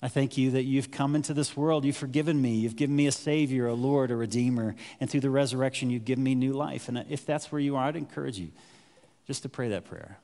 I 0.00 0.06
thank 0.06 0.38
you 0.38 0.52
that 0.52 0.62
you've 0.62 0.92
come 0.92 1.16
into 1.16 1.34
this 1.34 1.56
world. 1.56 1.84
You've 1.84 1.96
forgiven 1.96 2.40
me. 2.40 2.54
You've 2.54 2.76
given 2.76 2.94
me 2.94 3.08
a 3.08 3.12
Savior, 3.12 3.66
a 3.66 3.74
Lord, 3.74 4.12
a 4.12 4.16
Redeemer. 4.16 4.76
And 5.00 5.10
through 5.10 5.22
the 5.22 5.30
resurrection, 5.30 5.90
you've 5.90 6.04
given 6.04 6.22
me 6.22 6.36
new 6.36 6.52
life. 6.52 6.88
And 6.88 7.04
if 7.08 7.26
that's 7.26 7.50
where 7.50 7.60
you 7.60 7.74
are, 7.74 7.86
I'd 7.86 7.96
encourage 7.96 8.38
you 8.38 8.50
just 9.26 9.42
to 9.42 9.48
pray 9.48 9.70
that 9.70 9.86
prayer. 9.86 10.18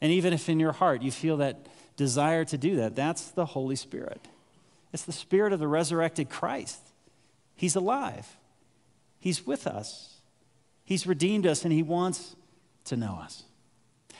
And 0.00 0.10
even 0.12 0.32
if 0.32 0.48
in 0.48 0.58
your 0.58 0.72
heart 0.72 1.02
you 1.02 1.10
feel 1.10 1.36
that 1.38 1.66
desire 1.98 2.46
to 2.46 2.56
do 2.56 2.76
that, 2.76 2.96
that's 2.96 3.30
the 3.32 3.44
Holy 3.44 3.76
Spirit. 3.76 4.26
It's 4.94 5.02
the 5.02 5.12
Spirit 5.12 5.52
of 5.52 5.60
the 5.60 5.68
resurrected 5.68 6.30
Christ 6.30 6.87
He's 7.58 7.74
alive, 7.74 8.36
He's 9.18 9.44
with 9.44 9.66
us, 9.66 10.20
He's 10.84 11.08
redeemed 11.08 11.44
us, 11.44 11.64
and 11.64 11.72
He 11.72 11.82
wants 11.82 12.36
to 12.84 12.96
know 12.96 13.18
us. 13.20 13.42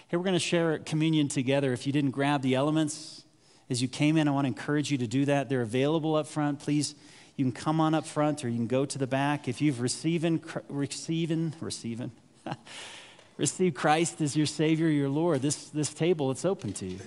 Here, 0.08 0.18
we're 0.18 0.24
going 0.24 0.34
to 0.34 0.40
share 0.40 0.78
communion 0.80 1.28
together. 1.28 1.72
If 1.72 1.86
you 1.86 1.92
didn't 1.92 2.10
grab 2.10 2.42
the 2.42 2.56
elements, 2.56 3.22
as 3.70 3.80
you 3.80 3.86
came 3.86 4.16
in, 4.16 4.26
I 4.26 4.32
want 4.32 4.46
to 4.46 4.48
encourage 4.48 4.90
you 4.90 4.98
to 4.98 5.06
do 5.06 5.24
that. 5.26 5.48
They're 5.48 5.62
available 5.62 6.16
up 6.16 6.26
front. 6.26 6.58
Please, 6.58 6.96
you 7.36 7.44
can 7.44 7.52
come 7.52 7.80
on 7.80 7.94
up 7.94 8.06
front 8.06 8.44
or 8.44 8.48
you 8.48 8.56
can 8.56 8.66
go 8.66 8.84
to 8.84 8.98
the 8.98 9.06
back. 9.06 9.46
If 9.46 9.60
you've 9.60 9.80
receiving, 9.80 10.42
receiving, 10.68 11.54
receiving, 11.60 12.10
received 13.36 13.76
Christ 13.76 14.20
as 14.20 14.36
your 14.36 14.46
Savior, 14.46 14.88
your 14.88 15.08
Lord, 15.08 15.42
this, 15.42 15.68
this 15.68 15.94
table, 15.94 16.32
it's 16.32 16.44
open 16.44 16.72
to 16.72 16.86
you. 16.86 16.98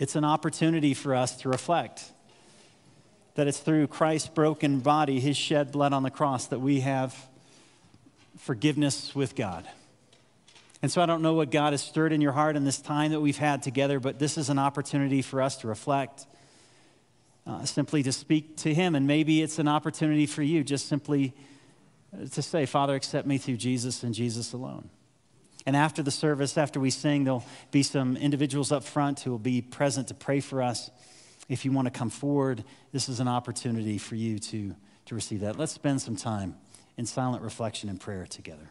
It's 0.00 0.16
an 0.16 0.24
opportunity 0.24 0.94
for 0.94 1.14
us 1.14 1.36
to 1.42 1.48
reflect 1.48 2.10
that 3.36 3.46
it's 3.46 3.58
through 3.58 3.86
Christ's 3.86 4.28
broken 4.28 4.80
body, 4.80 5.20
his 5.20 5.36
shed 5.36 5.70
blood 5.70 5.92
on 5.92 6.02
the 6.02 6.10
cross, 6.10 6.46
that 6.48 6.60
we 6.60 6.80
have 6.80 7.14
forgiveness 8.38 9.14
with 9.14 9.34
God. 9.34 9.66
And 10.82 10.90
so 10.90 11.02
I 11.02 11.06
don't 11.06 11.22
know 11.22 11.34
what 11.34 11.50
God 11.50 11.72
has 11.72 11.82
stirred 11.82 12.12
in 12.12 12.20
your 12.20 12.32
heart 12.32 12.56
in 12.56 12.64
this 12.64 12.78
time 12.78 13.12
that 13.12 13.20
we've 13.20 13.36
had 13.36 13.62
together, 13.62 14.00
but 14.00 14.18
this 14.18 14.36
is 14.36 14.50
an 14.50 14.58
opportunity 14.58 15.22
for 15.22 15.40
us 15.40 15.56
to 15.58 15.68
reflect, 15.68 16.26
uh, 17.46 17.64
simply 17.64 18.02
to 18.02 18.12
speak 18.12 18.56
to 18.58 18.74
Him. 18.74 18.94
And 18.94 19.06
maybe 19.06 19.42
it's 19.42 19.58
an 19.58 19.68
opportunity 19.68 20.26
for 20.26 20.42
you 20.42 20.62
just 20.64 20.88
simply 20.88 21.34
uh, 22.14 22.26
to 22.26 22.42
say, 22.42 22.66
Father, 22.66 22.94
accept 22.94 23.26
me 23.26 23.38
through 23.38 23.56
Jesus 23.56 24.02
and 24.02 24.14
Jesus 24.14 24.52
alone. 24.52 24.90
And 25.66 25.74
after 25.74 26.02
the 26.02 26.10
service, 26.10 26.56
after 26.56 26.78
we 26.78 26.90
sing, 26.90 27.24
there'll 27.24 27.44
be 27.70 27.82
some 27.82 28.16
individuals 28.16 28.70
up 28.70 28.84
front 28.84 29.20
who 29.20 29.30
will 29.32 29.38
be 29.38 29.60
present 29.60 30.08
to 30.08 30.14
pray 30.14 30.40
for 30.40 30.62
us. 30.62 30.90
If 31.48 31.64
you 31.64 31.72
want 31.72 31.86
to 31.86 31.90
come 31.90 32.10
forward, 32.10 32.64
this 32.92 33.08
is 33.08 33.20
an 33.20 33.28
opportunity 33.28 33.98
for 33.98 34.14
you 34.14 34.38
to, 34.38 34.74
to 35.06 35.14
receive 35.14 35.40
that. 35.40 35.58
Let's 35.58 35.72
spend 35.72 36.02
some 36.02 36.16
time 36.16 36.56
in 36.96 37.06
silent 37.06 37.42
reflection 37.42 37.88
and 37.88 38.00
prayer 38.00 38.26
together. 38.26 38.70